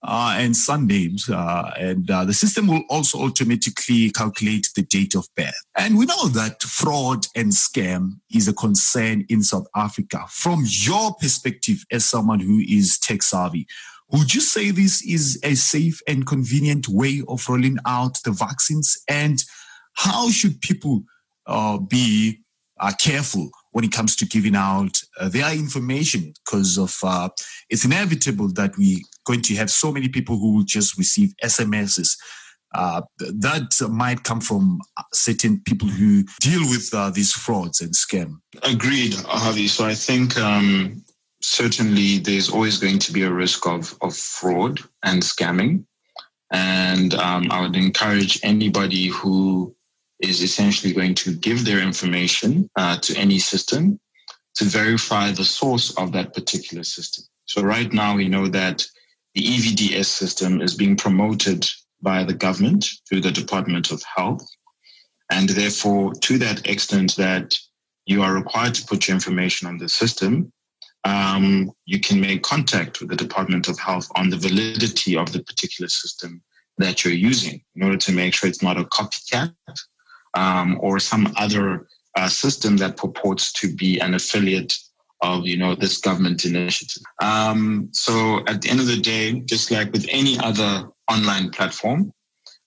uh, 0.04 0.36
and 0.38 0.56
son 0.56 0.88
names. 0.88 1.30
Uh, 1.30 1.72
and 1.78 2.10
uh, 2.12 2.26
the 2.26 2.34
system 2.34 2.68
will 2.68 2.84
also 2.89 3.20
automatically 3.20 4.12
calculate 4.12 4.70
the 4.76 4.84
date 4.84 5.16
of 5.16 5.28
birth. 5.36 5.54
And 5.78 5.98
we 5.98 6.06
know 6.06 6.28
that 6.30 6.62
fraud 6.62 7.26
and 7.36 7.52
scam 7.52 8.20
is 8.34 8.48
a 8.48 8.54
concern 8.54 9.26
in 9.30 9.44
South 9.44 9.68
Africa. 9.76 10.26
From 10.30 10.63
your 10.66 11.16
perspective, 11.16 11.84
as 11.92 12.06
someone 12.06 12.39
who 12.39 12.60
is 12.60 12.98
tech 13.00 13.24
savvy, 13.24 13.66
would 14.12 14.34
you 14.34 14.42
say 14.42 14.72
this 14.72 15.02
is 15.04 15.39
a 15.44 15.56
safe 15.56 16.00
and 16.08 16.28
convenient 16.28 16.88
way 16.88 17.24
of 17.28 17.48
rolling 17.48 17.78
out 17.86 18.22
the 18.24 18.32
vaccines? 18.32 19.02
And 19.08 19.44
how 19.96 20.30
should 20.30 20.62
people 20.62 21.04
uh, 21.48 21.78
be 21.78 22.39
uh, 22.80 22.92
careful 23.02 23.50
when 23.72 23.84
it 23.84 23.92
comes 23.92 24.16
to 24.18 24.26
giving 24.26 24.56
out 24.56 25.00
uh, 25.20 25.30
their 25.30 25.54
information 25.54 26.34
because 26.46 26.78
of 26.78 26.96
uh, 27.04 27.30
it's 27.70 27.86
inevitable 27.86 28.52
that 28.54 28.78
we're 28.78 29.00
going 29.26 29.42
to 29.42 29.56
have 29.56 29.70
so 29.70 29.92
many 29.92 30.10
people 30.10 30.38
who 30.38 30.56
will 30.56 30.64
just 30.64 30.98
receive 30.98 31.34
SMSs. 31.44 32.18
Uh, 32.76 33.02
that 33.20 33.88
might 33.92 34.24
come 34.24 34.42
from 34.42 34.82
certain 35.14 35.62
people 35.64 35.88
who 35.88 36.24
deal 36.42 36.68
with 36.70 36.90
uh, 36.94 37.12
these 37.12 37.32
frauds 37.32 37.82
and 37.82 37.94
scam. 37.94 38.38
Agreed, 38.64 39.14
Harvey. 39.28 39.68
So 39.68 39.86
I 39.86 39.94
think 39.94 40.38
um, 40.40 41.04
certainly 41.44 42.18
there's 42.18 42.50
always 42.50 42.80
going 42.80 42.98
to 43.00 43.14
be 43.14 43.24
a 43.24 43.32
risk 43.32 43.68
of, 43.68 43.96
of 44.02 44.16
fraud 44.16 44.80
and 45.04 45.22
scamming. 45.22 45.86
And 46.52 47.14
um, 47.16 47.52
I 47.52 47.62
would 47.62 47.76
encourage 47.76 48.40
anybody 48.44 49.08
who 49.08 49.76
is 50.20 50.42
essentially 50.42 50.94
going 50.94 51.14
to 51.16 51.36
give 51.36 51.66
their 51.66 51.80
information 51.80 52.70
uh, 52.76 52.98
to 53.00 53.16
any 53.18 53.40
system 53.40 54.00
to 54.56 54.66
verify 54.66 55.32
the 55.32 55.44
source 55.44 55.96
of 55.98 56.12
that 56.14 56.34
particular 56.34 56.84
system. 56.84 57.26
So 57.46 57.62
right 57.62 57.92
now 57.92 58.16
we 58.16 58.30
know 58.30 58.48
that 58.48 58.86
the 59.36 59.41
EVDS 59.41 60.06
system 60.06 60.62
is 60.62 60.76
being 60.76 60.96
promoted 60.96 61.67
by 62.02 62.24
the 62.24 62.34
government 62.34 62.86
through 63.08 63.22
the 63.22 63.32
Department 63.32 63.91
of 63.91 64.04
Health. 64.15 64.46
And 65.32 65.50
therefore, 65.50 66.13
to 66.13 66.38
that 66.39 66.67
extent 66.67 67.15
that 67.15 67.58
you 68.06 68.22
are 68.22 68.34
required 68.34 68.76
to 68.76 68.86
put 68.86 69.08
your 69.08 69.15
information 69.15 69.67
on 69.67 69.78
the 69.78 69.89
system, 69.89 70.52
um, 71.06 71.72
you 71.86 72.00
can 72.00 72.22
make 72.22 72.43
contact 72.43 73.00
with 73.00 73.10
the 73.10 73.15
Department 73.15 73.67
of 73.67 73.80
Health 73.80 74.08
on 74.15 74.30
the 74.30 74.38
validity 74.38 75.17
of 75.17 75.32
the 75.32 75.43
particular 75.43 75.89
system 75.89 76.41
that 76.78 77.04
you're 77.04 77.13
using 77.13 77.62
in 77.76 77.84
order 77.84 77.98
to 77.98 78.12
make 78.12 78.34
sure 78.34 78.50
it's 78.50 78.62
not 78.62 78.80
a 78.80 78.84
copycat 78.86 79.54
um, 80.36 80.78
or 80.82 81.00
some 81.00 81.32
other 81.38 81.88
uh, 82.17 82.28
system 82.28 82.78
that 82.78 82.98
purports 82.98 83.52
to 83.54 83.74
be 83.76 84.00
an 84.00 84.13
affiliate 84.13 84.74
of 85.24 85.48
you 85.48 85.58
know 85.58 85.74
this 85.74 85.98
government 85.98 86.46
initiative. 86.46 87.02
Um, 87.22 87.90
so 87.92 88.44
at 88.46 88.62
the 88.62 88.70
end 88.70 88.80
of 88.80 88.88
the 88.88 89.00
day, 89.00 89.40
just 89.42 89.72
like 89.72 89.92
with 89.92 90.06
any 90.10 90.38
other 90.40 90.88
online 91.10 91.50
platform, 91.50 92.14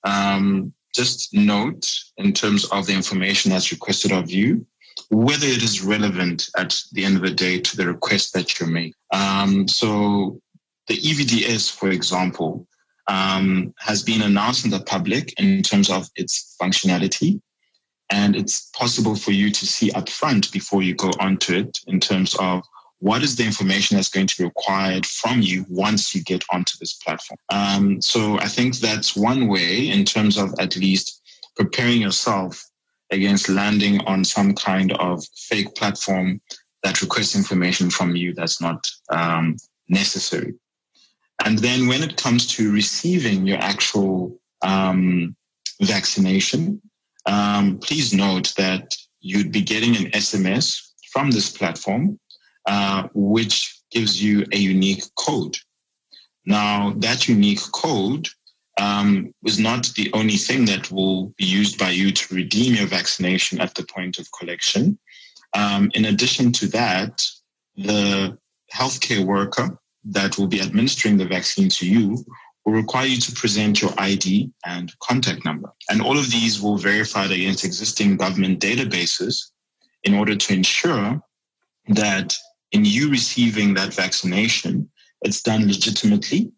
um, 0.03 0.73
just 0.95 1.33
note 1.35 1.87
in 2.17 2.33
terms 2.33 2.65
of 2.67 2.87
the 2.87 2.95
information 2.95 3.51
that's 3.51 3.71
requested 3.71 4.11
of 4.11 4.31
you, 4.31 4.67
whether 5.11 5.47
it 5.47 5.63
is 5.63 5.83
relevant 5.83 6.49
at 6.57 6.75
the 6.93 7.05
end 7.05 7.17
of 7.17 7.23
the 7.23 7.31
day 7.31 7.61
to 7.61 7.77
the 7.77 7.87
request 7.87 8.33
that 8.33 8.59
you 8.59 8.67
make. 8.67 8.95
Um, 9.13 9.69
so 9.69 10.41
the 10.89 10.97
EVDS, 10.97 11.71
for 11.71 11.91
example, 11.91 12.67
um, 13.09 13.75
has 13.79 14.03
been 14.03 14.23
announced 14.23 14.65
in 14.65 14.71
the 14.71 14.81
public 14.81 15.39
in 15.39 15.63
terms 15.63 15.91
of 15.91 16.09
its 16.17 16.57
functionality. 16.61 17.41
And 18.11 18.37
it's 18.37 18.71
possible 18.77 19.17
for 19.17 19.33
you 19.33 19.51
to 19.51 19.67
see 19.67 19.91
upfront 19.91 20.53
before 20.53 20.83
you 20.83 20.95
go 20.95 21.11
onto 21.19 21.55
it 21.55 21.81
in 21.87 22.01
terms 22.01 22.37
of 22.39 22.63
what 23.01 23.23
is 23.23 23.37
the 23.37 23.45
information 23.45 23.97
that's 23.97 24.09
going 24.09 24.27
to 24.27 24.39
be 24.39 24.45
required 24.45 25.05
from 25.05 25.43
you 25.43 25.67
once 25.69 26.15
you 26.15 26.23
get 26.23 26.45
onto 26.51 26.77
this 26.81 26.95
platform. 26.95 27.39
Um, 27.51 28.01
so 28.01 28.39
I 28.39 28.49
think 28.49 28.79
that's 28.79 29.17
one 29.17 29.49
way 29.49 29.89
in 29.91 30.05
terms 30.05 30.39
of 30.39 30.55
at 30.59 30.77
least 30.77 31.21
preparing 31.57 32.01
yourself 32.01 32.65
against 33.11 33.49
landing 33.49 34.01
on 34.03 34.25
some 34.25 34.55
kind 34.55 34.93
of 34.93 35.25
fake 35.37 35.75
platform 35.75 36.41
that 36.83 37.03
requests 37.03 37.37
information 37.37 37.91
from 37.91 38.17
you 38.17 38.33
that's 38.33 38.61
not 38.61 38.87
um, 39.11 39.57
necessary. 39.89 40.55
And 41.45 41.59
then 41.59 41.87
when 41.87 42.03
it 42.03 42.17
comes 42.17 42.47
to 42.55 42.73
receiving 42.73 43.47
your 43.47 43.59
actual 43.59 44.39
um, 44.63 45.37
vaccination, 45.83 46.81
um, 47.27 47.79
please 47.79 48.13
note 48.13 48.55
that 48.57 48.95
you'd 49.21 49.53
be 49.53 49.63
getting 49.63 49.97
an 49.97 50.11
SMS 50.13 50.81
from 51.13 51.31
this 51.31 51.51
platform, 51.51 52.19
uh, 52.67 53.09
which 53.15 53.81
gives 53.91 54.23
you 54.23 54.45
a 54.53 54.57
unique 54.57 55.05
code. 55.19 55.57
Now, 56.45 56.93
that 56.99 57.29
unique 57.29 57.63
code 57.73 58.29
um, 58.79 59.33
is 59.45 59.59
not 59.59 59.87
the 59.97 60.11
only 60.13 60.37
thing 60.37 60.67
that 60.67 60.91
will 60.93 61.29
be 61.39 61.45
used 61.45 61.79
by 61.79 61.91
you 61.91 62.13
to 62.13 62.35
redeem 62.35 62.75
your 62.75 62.87
vaccination 62.87 63.61
at 63.61 63.75
the 63.75 63.85
point 63.85 64.19
of 64.19 64.31
collection. 64.39 64.99
Um, 65.55 65.91
in 65.95 66.05
addition 66.05 66.53
to 66.53 66.67
that, 66.69 67.25
the 67.77 68.39
healthcare 68.73 69.25
worker 69.25 69.79
that 70.05 70.39
will 70.39 70.47
be 70.47 70.61
administering 70.61 71.17
the 71.17 71.27
vaccine 71.27 71.69
to 71.69 71.89
you 71.89 72.25
will 72.67 72.73
require 72.73 73.07
you 73.07 73.17
to 73.19 73.33
present 73.33 73.81
your 73.81 73.93
ID 73.97 74.51
and 74.67 74.93
contact 74.99 75.45
number. 75.45 75.73
And 75.89 76.03
all 76.03 76.19
of 76.19 76.31
these 76.31 76.61
will 76.61 76.77
verify 76.77 77.27
against 77.27 77.65
existing 77.65 78.17
government 78.17 78.59
databases 78.61 79.53
in 80.03 80.15
order 80.15 80.35
to 80.35 80.53
ensure 80.53 81.21
that 81.89 82.35
in 82.73 82.85
you 82.85 83.09
receiving 83.09 83.73
that 83.75 83.95
vaccination, 83.95 84.91
it's 85.23 85.41
done 85.41 85.67
legitimately 85.69 86.51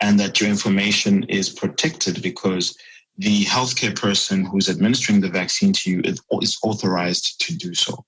and 0.00 0.18
that 0.18 0.40
your 0.40 0.48
information 0.48 1.24
is 1.24 1.50
protected 1.50 2.22
because 2.22 2.76
the 3.18 3.44
healthcare 3.44 3.94
person 3.94 4.46
who's 4.46 4.70
administering 4.70 5.20
the 5.20 5.28
vaccine 5.28 5.74
to 5.74 5.90
you 5.90 6.00
is 6.04 6.58
authorized 6.62 7.38
to 7.42 7.54
do 7.54 7.74
so. 7.74 8.02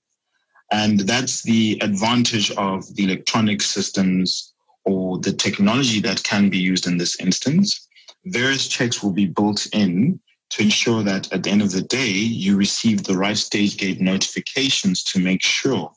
And 0.72 1.00
that's 1.00 1.42
the 1.42 1.78
advantage 1.82 2.50
of 2.52 2.82
the 2.94 3.04
electronic 3.04 3.60
systems 3.60 4.51
or 4.84 5.18
the 5.18 5.32
technology 5.32 6.00
that 6.00 6.22
can 6.22 6.48
be 6.48 6.58
used 6.58 6.86
in 6.86 6.96
this 6.96 7.18
instance. 7.20 7.88
Various 8.26 8.68
checks 8.68 9.02
will 9.02 9.12
be 9.12 9.26
built 9.26 9.66
in 9.72 10.20
to 10.50 10.62
ensure 10.62 11.02
that 11.02 11.32
at 11.32 11.42
the 11.42 11.50
end 11.50 11.62
of 11.62 11.72
the 11.72 11.82
day, 11.82 12.10
you 12.10 12.56
receive 12.56 13.02
the 13.02 13.16
right 13.16 13.36
stage 13.36 13.76
gate 13.76 14.00
notifications 14.00 15.02
to 15.04 15.18
make 15.18 15.42
sure 15.42 15.90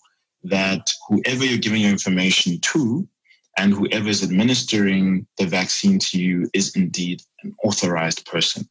that 0.44 0.92
whoever 1.08 1.44
you're 1.44 1.58
giving 1.58 1.82
your 1.82 1.92
information 1.92 2.60
to 2.60 3.08
and 3.58 3.74
whoever 3.74 4.10
is 4.10 4.24
administering 4.24 5.26
the 5.38 5.46
vaccine 5.46 6.00
to 6.00 6.20
you 6.20 6.50
is 6.54 6.76
indeed 6.76 7.22
an 7.44 7.56
authorized 7.64 8.26
person. 8.26 8.68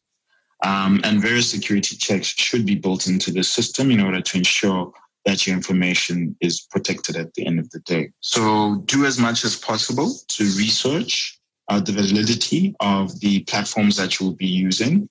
Um, 0.63 1.01
and 1.03 1.21
various 1.21 1.49
security 1.49 1.95
checks 1.95 2.27
should 2.27 2.65
be 2.65 2.75
built 2.75 3.07
into 3.07 3.31
the 3.31 3.43
system 3.43 3.91
in 3.91 3.99
order 3.99 4.21
to 4.21 4.37
ensure 4.37 4.91
that 5.25 5.45
your 5.45 5.55
information 5.55 6.35
is 6.39 6.61
protected 6.69 7.15
at 7.15 7.33
the 7.33 7.45
end 7.45 7.59
of 7.59 7.69
the 7.71 7.79
day. 7.79 8.11
So 8.19 8.83
do 8.85 9.05
as 9.05 9.19
much 9.19 9.43
as 9.43 9.55
possible 9.55 10.13
to 10.29 10.43
research 10.43 11.39
uh, 11.67 11.79
the 11.79 11.91
validity 11.91 12.75
of 12.79 13.19
the 13.21 13.43
platforms 13.43 13.97
that 13.97 14.19
you 14.19 14.27
will 14.27 14.35
be 14.35 14.45
using 14.45 15.09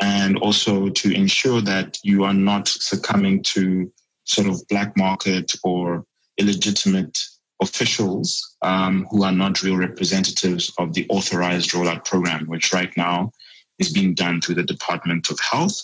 and 0.00 0.36
also 0.38 0.88
to 0.88 1.14
ensure 1.14 1.60
that 1.60 1.98
you 2.02 2.24
are 2.24 2.34
not 2.34 2.66
succumbing 2.66 3.42
to 3.44 3.92
sort 4.24 4.48
of 4.48 4.66
black 4.68 4.96
market 4.96 5.52
or 5.62 6.04
illegitimate 6.38 7.18
officials 7.62 8.56
um, 8.62 9.06
who 9.10 9.22
are 9.22 9.32
not 9.32 9.62
real 9.62 9.76
representatives 9.76 10.72
of 10.78 10.92
the 10.94 11.06
authorized 11.08 11.70
rollout 11.70 12.04
program, 12.04 12.46
which 12.46 12.72
right 12.72 12.94
now 12.96 13.30
is 13.78 13.92
being 13.92 14.14
done 14.14 14.40
through 14.40 14.56
the 14.56 14.62
Department 14.64 15.30
of 15.30 15.38
Health. 15.38 15.80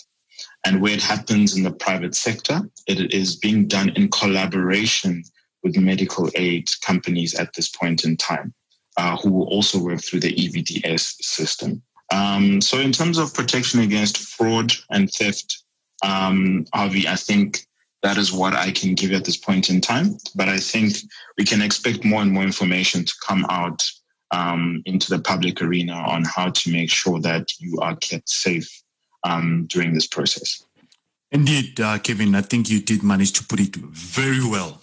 And 0.65 0.81
where 0.81 0.93
it 0.93 1.01
happens 1.01 1.55
in 1.55 1.63
the 1.63 1.71
private 1.71 2.15
sector, 2.15 2.61
it 2.87 3.13
is 3.13 3.37
being 3.37 3.67
done 3.67 3.89
in 3.89 4.09
collaboration 4.09 5.23
with 5.63 5.77
medical 5.77 6.29
aid 6.35 6.69
companies 6.81 7.35
at 7.35 7.53
this 7.53 7.69
point 7.69 8.03
in 8.03 8.17
time, 8.17 8.53
uh, 8.97 9.17
who 9.17 9.31
will 9.31 9.47
also 9.47 9.81
work 9.81 10.01
through 10.01 10.19
the 10.19 10.33
EVDS 10.33 11.15
system. 11.21 11.81
Um, 12.11 12.59
so, 12.61 12.79
in 12.79 12.91
terms 12.91 13.17
of 13.17 13.33
protection 13.33 13.81
against 13.81 14.17
fraud 14.17 14.73
and 14.89 15.09
theft, 15.11 15.63
um, 16.03 16.65
Avi, 16.73 17.07
I 17.07 17.15
think 17.15 17.65
that 18.01 18.17
is 18.17 18.31
what 18.31 18.53
I 18.53 18.71
can 18.71 18.95
give 18.95 19.11
at 19.11 19.25
this 19.25 19.37
point 19.37 19.69
in 19.69 19.81
time. 19.81 20.17
But 20.35 20.49
I 20.49 20.57
think 20.57 20.95
we 21.37 21.43
can 21.43 21.61
expect 21.61 22.05
more 22.05 22.21
and 22.21 22.31
more 22.31 22.43
information 22.43 23.05
to 23.05 23.13
come 23.25 23.45
out 23.49 23.85
um, 24.31 24.81
into 24.85 25.09
the 25.09 25.21
public 25.21 25.61
arena 25.61 25.93
on 25.93 26.23
how 26.23 26.49
to 26.49 26.71
make 26.71 26.89
sure 26.89 27.19
that 27.21 27.47
you 27.59 27.79
are 27.79 27.95
kept 27.97 28.29
safe 28.29 28.69
um, 29.23 29.65
during 29.69 29.93
this 29.93 30.07
process. 30.07 30.63
Indeed, 31.31 31.79
uh, 31.79 31.99
Kevin, 31.99 32.33
I 32.35 32.41
think 32.41 32.69
you 32.69 32.81
did 32.81 33.03
manage 33.03 33.33
to 33.33 33.43
put 33.43 33.59
it 33.59 33.75
very 33.75 34.43
well. 34.43 34.81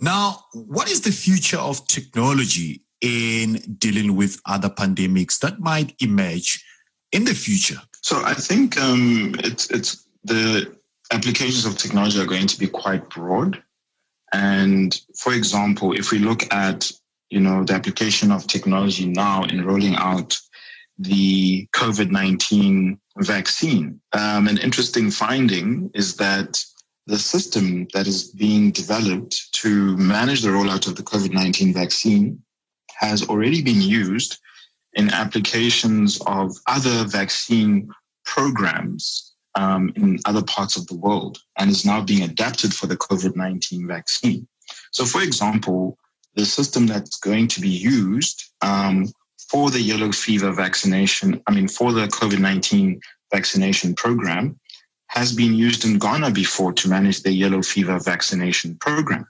Now, 0.00 0.44
what 0.52 0.90
is 0.90 1.00
the 1.00 1.10
future 1.10 1.58
of 1.58 1.86
technology 1.88 2.82
in 3.00 3.54
dealing 3.78 4.16
with 4.16 4.40
other 4.46 4.68
pandemics 4.68 5.38
that 5.40 5.58
might 5.58 5.94
emerge 6.00 6.64
in 7.12 7.24
the 7.24 7.34
future? 7.34 7.80
So 8.02 8.22
I 8.24 8.34
think 8.34 8.80
um, 8.80 9.34
it's 9.40 9.70
it's 9.70 10.06
the 10.24 10.72
applications 11.12 11.64
of 11.64 11.76
technology 11.76 12.20
are 12.20 12.26
going 12.26 12.46
to 12.46 12.58
be 12.58 12.68
quite 12.68 13.08
broad. 13.10 13.62
And 14.32 15.00
for 15.16 15.32
example, 15.32 15.92
if 15.92 16.12
we 16.12 16.18
look 16.18 16.52
at 16.52 16.90
you 17.30 17.40
know 17.40 17.64
the 17.64 17.74
application 17.74 18.30
of 18.30 18.46
technology 18.46 19.06
now 19.06 19.44
in 19.44 19.64
rolling 19.64 19.96
out 19.96 20.38
the 20.98 21.66
COVID 21.74 22.10
nineteen 22.10 23.00
vaccine, 23.24 24.00
um, 24.12 24.48
an 24.48 24.58
interesting 24.58 25.10
finding 25.10 25.90
is 25.94 26.16
that 26.16 26.62
the 27.06 27.18
system 27.18 27.86
that 27.94 28.06
is 28.06 28.30
being 28.32 28.70
developed 28.70 29.52
to 29.54 29.96
manage 29.96 30.42
the 30.42 30.50
rollout 30.50 30.86
of 30.86 30.96
the 30.96 31.02
COVID 31.02 31.32
nineteen 31.32 31.72
vaccine 31.72 32.42
has 32.98 33.22
already 33.28 33.62
been 33.62 33.80
used 33.80 34.38
in 34.94 35.10
applications 35.10 36.20
of 36.26 36.50
other 36.66 37.04
vaccine 37.04 37.88
programs 38.24 39.34
um, 39.54 39.92
in 39.96 40.18
other 40.26 40.42
parts 40.42 40.76
of 40.76 40.86
the 40.86 40.96
world 40.96 41.38
and 41.58 41.70
is 41.70 41.84
now 41.84 42.00
being 42.00 42.22
adapted 42.22 42.74
for 42.74 42.86
the 42.86 42.96
COVID 42.96 43.36
19 43.36 43.86
vaccine. 43.86 44.46
So, 44.92 45.04
for 45.04 45.22
example, 45.22 45.98
the 46.34 46.44
system 46.44 46.86
that's 46.86 47.18
going 47.18 47.48
to 47.48 47.60
be 47.60 47.68
used 47.68 48.52
um, 48.60 49.06
for 49.50 49.70
the 49.70 49.80
yellow 49.80 50.12
fever 50.12 50.52
vaccination, 50.52 51.42
I 51.46 51.54
mean, 51.54 51.68
for 51.68 51.92
the 51.92 52.06
COVID 52.06 52.38
19 52.38 53.00
vaccination 53.32 53.94
program, 53.94 54.58
has 55.08 55.34
been 55.34 55.54
used 55.54 55.84
in 55.84 55.98
Ghana 55.98 56.30
before 56.30 56.72
to 56.74 56.88
manage 56.88 57.22
the 57.22 57.32
yellow 57.32 57.62
fever 57.62 57.98
vaccination 57.98 58.76
program. 58.76 59.26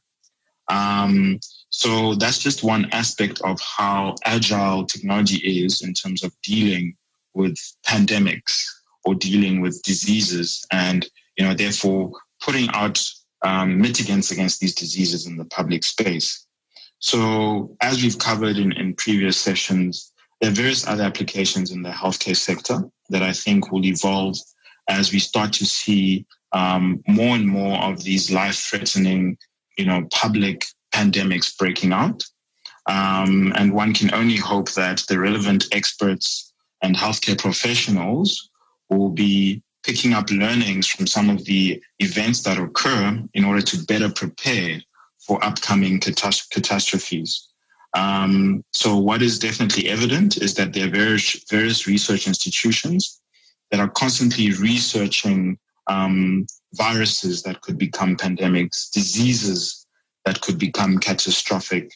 Um, 0.68 1.38
so 1.70 2.14
that's 2.14 2.38
just 2.38 2.64
one 2.64 2.88
aspect 2.92 3.40
of 3.42 3.60
how 3.60 4.16
agile 4.24 4.84
technology 4.86 5.36
is 5.36 5.82
in 5.82 5.94
terms 5.94 6.24
of 6.24 6.32
dealing 6.42 6.96
with 7.34 7.56
pandemics 7.86 8.66
or 9.04 9.14
dealing 9.14 9.60
with 9.60 9.80
diseases 9.82 10.64
and, 10.72 11.08
you 11.36 11.44
know, 11.44 11.54
therefore 11.54 12.10
putting 12.42 12.68
out 12.70 13.02
um, 13.44 13.80
mitigants 13.80 14.32
against 14.32 14.60
these 14.60 14.74
diseases 14.74 15.26
in 15.26 15.36
the 15.36 15.44
public 15.44 15.84
space. 15.84 16.46
So 17.00 17.76
as 17.80 18.02
we've 18.02 18.18
covered 18.18 18.56
in, 18.56 18.72
in 18.72 18.94
previous 18.94 19.36
sessions, 19.36 20.12
there 20.40 20.50
are 20.50 20.54
various 20.54 20.86
other 20.86 21.04
applications 21.04 21.70
in 21.70 21.82
the 21.82 21.90
healthcare 21.90 22.36
sector 22.36 22.82
that 23.10 23.22
I 23.22 23.32
think 23.32 23.70
will 23.70 23.84
evolve 23.84 24.36
as 24.88 25.12
we 25.12 25.18
start 25.18 25.52
to 25.54 25.66
see 25.66 26.26
um, 26.52 27.02
more 27.06 27.36
and 27.36 27.46
more 27.46 27.78
of 27.78 28.02
these 28.02 28.30
life-threatening, 28.30 29.36
you 29.76 29.84
know, 29.84 30.06
public 30.12 30.64
pandemics 30.92 31.56
breaking 31.56 31.92
out. 31.92 32.24
Um, 32.86 33.52
and 33.56 33.74
one 33.74 33.92
can 33.92 34.12
only 34.14 34.36
hope 34.36 34.72
that 34.72 35.02
the 35.08 35.18
relevant 35.18 35.66
experts 35.72 36.52
and 36.82 36.96
healthcare 36.96 37.38
professionals 37.38 38.50
will 38.88 39.10
be 39.10 39.62
picking 39.82 40.14
up 40.14 40.30
learnings 40.30 40.86
from 40.86 41.06
some 41.06 41.28
of 41.28 41.44
the 41.44 41.82
events 41.98 42.42
that 42.42 42.58
occur 42.58 43.22
in 43.34 43.44
order 43.44 43.60
to 43.60 43.84
better 43.84 44.10
prepare 44.10 44.80
for 45.28 45.44
upcoming 45.44 46.00
catastrophes. 46.00 47.48
Um, 47.94 48.64
so, 48.72 48.96
what 48.96 49.22
is 49.22 49.38
definitely 49.38 49.88
evident 49.88 50.38
is 50.38 50.54
that 50.54 50.72
there 50.72 50.86
are 50.88 50.90
various, 50.90 51.44
various 51.50 51.86
research 51.86 52.26
institutions 52.26 53.20
that 53.70 53.78
are 53.78 53.90
constantly 53.90 54.52
researching 54.52 55.58
um, 55.86 56.46
viruses 56.74 57.42
that 57.42 57.60
could 57.60 57.78
become 57.78 58.16
pandemics, 58.16 58.90
diseases 58.90 59.86
that 60.24 60.40
could 60.40 60.58
become 60.58 60.98
catastrophic, 60.98 61.92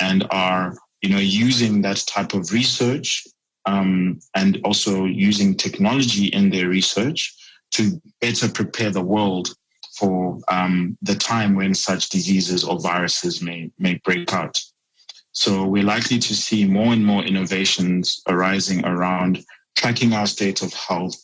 and 0.00 0.26
are 0.30 0.76
you 1.00 1.08
know 1.08 1.18
using 1.18 1.82
that 1.82 2.04
type 2.06 2.34
of 2.34 2.52
research 2.52 3.26
um, 3.66 4.20
and 4.34 4.60
also 4.64 5.04
using 5.04 5.54
technology 5.54 6.26
in 6.26 6.50
their 6.50 6.68
research 6.68 7.34
to 7.72 8.00
better 8.20 8.48
prepare 8.48 8.90
the 8.90 9.02
world 9.02 9.54
for 9.98 10.38
um, 10.48 10.96
the 11.02 11.14
time 11.14 11.54
when 11.54 11.74
such 11.74 12.08
diseases 12.08 12.64
or 12.64 12.80
viruses 12.80 13.40
may 13.42 13.70
may 13.78 13.94
break 14.04 14.32
out. 14.32 14.60
So 15.32 15.66
we're 15.66 15.82
likely 15.82 16.18
to 16.20 16.34
see 16.34 16.64
more 16.64 16.92
and 16.92 17.04
more 17.04 17.24
innovations 17.24 18.22
arising 18.28 18.84
around 18.84 19.44
tracking 19.76 20.12
our 20.12 20.26
state 20.26 20.62
of 20.62 20.72
health, 20.72 21.16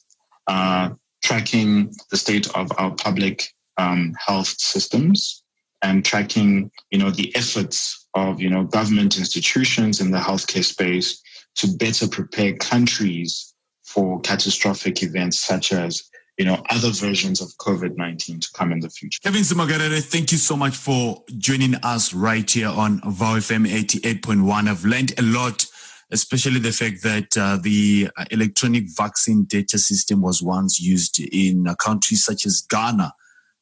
uh, 0.48 0.90
tracking 1.22 1.92
the 2.10 2.16
state 2.16 2.48
of 2.56 2.72
our 2.76 2.92
public 2.96 3.48
um, 3.76 4.12
health 4.18 4.48
systems, 4.58 5.44
and 5.82 6.04
tracking, 6.04 6.70
you 6.90 6.98
know, 6.98 7.10
the 7.10 7.34
efforts 7.36 8.08
of, 8.14 8.40
you 8.40 8.50
know, 8.50 8.64
government 8.64 9.16
institutions 9.16 10.00
in 10.00 10.10
the 10.10 10.18
healthcare 10.18 10.64
space 10.64 11.22
to 11.54 11.68
better 11.76 12.08
prepare 12.08 12.56
countries 12.56 13.54
for 13.84 14.20
catastrophic 14.20 15.02
events 15.02 15.40
such 15.40 15.72
as 15.72 16.10
you 16.40 16.46
know, 16.46 16.62
other 16.70 16.88
versions 16.88 17.42
of 17.42 17.48
COVID-19 17.58 18.40
to 18.40 18.48
come 18.54 18.72
in 18.72 18.80
the 18.80 18.88
future. 18.88 19.20
Kevin 19.22 19.42
Ssemwogerere, 19.42 20.02
thank 20.02 20.32
you 20.32 20.38
so 20.38 20.56
much 20.56 20.74
for 20.74 21.22
joining 21.36 21.74
us 21.82 22.14
right 22.14 22.50
here 22.50 22.70
on 22.70 22.98
VOW 23.04 23.36
FM 23.36 23.68
88.1. 23.68 24.66
I've 24.66 24.82
learned 24.86 25.12
a 25.18 25.22
lot, 25.22 25.66
especially 26.10 26.58
the 26.58 26.72
fact 26.72 27.02
that 27.02 27.36
uh, 27.36 27.58
the 27.62 28.08
electronic 28.30 28.84
vaccine 28.96 29.44
data 29.44 29.78
system 29.78 30.22
was 30.22 30.42
once 30.42 30.80
used 30.80 31.20
in 31.20 31.68
uh, 31.68 31.74
countries 31.74 32.24
such 32.24 32.46
as 32.46 32.62
Ghana 32.62 33.12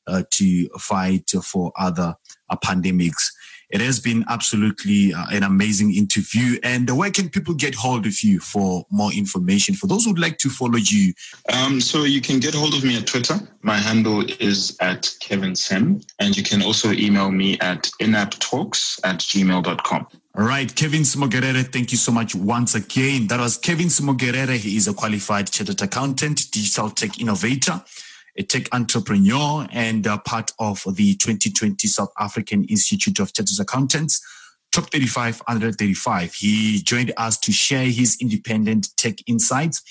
uh, 0.08 0.22
to 0.32 0.68
fight 0.78 1.30
for 1.44 1.72
other 1.76 2.14
uh, 2.50 2.56
pandemics. 2.56 3.22
It 3.70 3.82
has 3.82 4.00
been 4.00 4.24
absolutely 4.28 5.12
uh, 5.12 5.26
an 5.30 5.42
amazing 5.42 5.94
interview. 5.94 6.58
And 6.62 6.88
where 6.96 7.10
can 7.10 7.28
people 7.28 7.54
get 7.54 7.74
hold 7.74 8.06
of 8.06 8.22
you 8.22 8.40
for 8.40 8.86
more 8.90 9.12
information? 9.12 9.74
For 9.74 9.86
those 9.86 10.06
who'd 10.06 10.18
like 10.18 10.38
to 10.38 10.48
follow 10.48 10.78
you, 10.78 11.12
um, 11.52 11.80
so 11.80 12.04
you 12.04 12.22
can 12.22 12.40
get 12.40 12.54
hold 12.54 12.74
of 12.74 12.82
me 12.82 12.96
at 12.96 13.06
Twitter. 13.06 13.34
My 13.60 13.76
handle 13.76 14.24
is 14.40 14.76
at 14.80 15.14
Kevin 15.20 15.54
Sem, 15.54 16.00
and 16.18 16.36
you 16.36 16.42
can 16.42 16.62
also 16.62 16.92
email 16.92 17.30
me 17.30 17.58
at 17.60 17.90
inaptalks 18.00 19.00
at 19.04 19.18
gmail.com. 19.18 20.06
All 20.38 20.44
right, 20.44 20.72
Kevin 20.74 21.02
Ssemwogerere, 21.02 21.70
thank 21.70 21.90
you 21.90 21.98
so 21.98 22.12
much 22.12 22.34
once 22.34 22.74
again. 22.74 23.26
That 23.26 23.40
was 23.40 23.58
Kevin 23.58 23.88
Ssemwogerere. 23.88 24.56
He 24.56 24.76
is 24.76 24.86
a 24.88 24.94
qualified 24.94 25.50
chartered 25.50 25.82
accountant, 25.82 26.50
digital 26.52 26.90
tech 26.90 27.20
innovator 27.20 27.82
a 28.38 28.42
tech 28.42 28.72
entrepreneur 28.72 29.66
and 29.72 30.06
uh, 30.06 30.16
part 30.18 30.52
of 30.58 30.82
the 30.94 31.16
2020 31.16 31.86
South 31.88 32.12
African 32.18 32.64
Institute 32.64 33.18
of 33.18 33.32
Chartered 33.32 33.60
Accountants. 33.60 34.24
Top 34.70 34.90
35 34.90 35.42
under 35.48 35.72
35. 35.72 36.34
He 36.34 36.80
joined 36.82 37.12
us 37.16 37.36
to 37.38 37.52
share 37.52 37.86
his 37.86 38.16
independent 38.20 38.96
tech 38.96 39.16
insights 39.26 39.82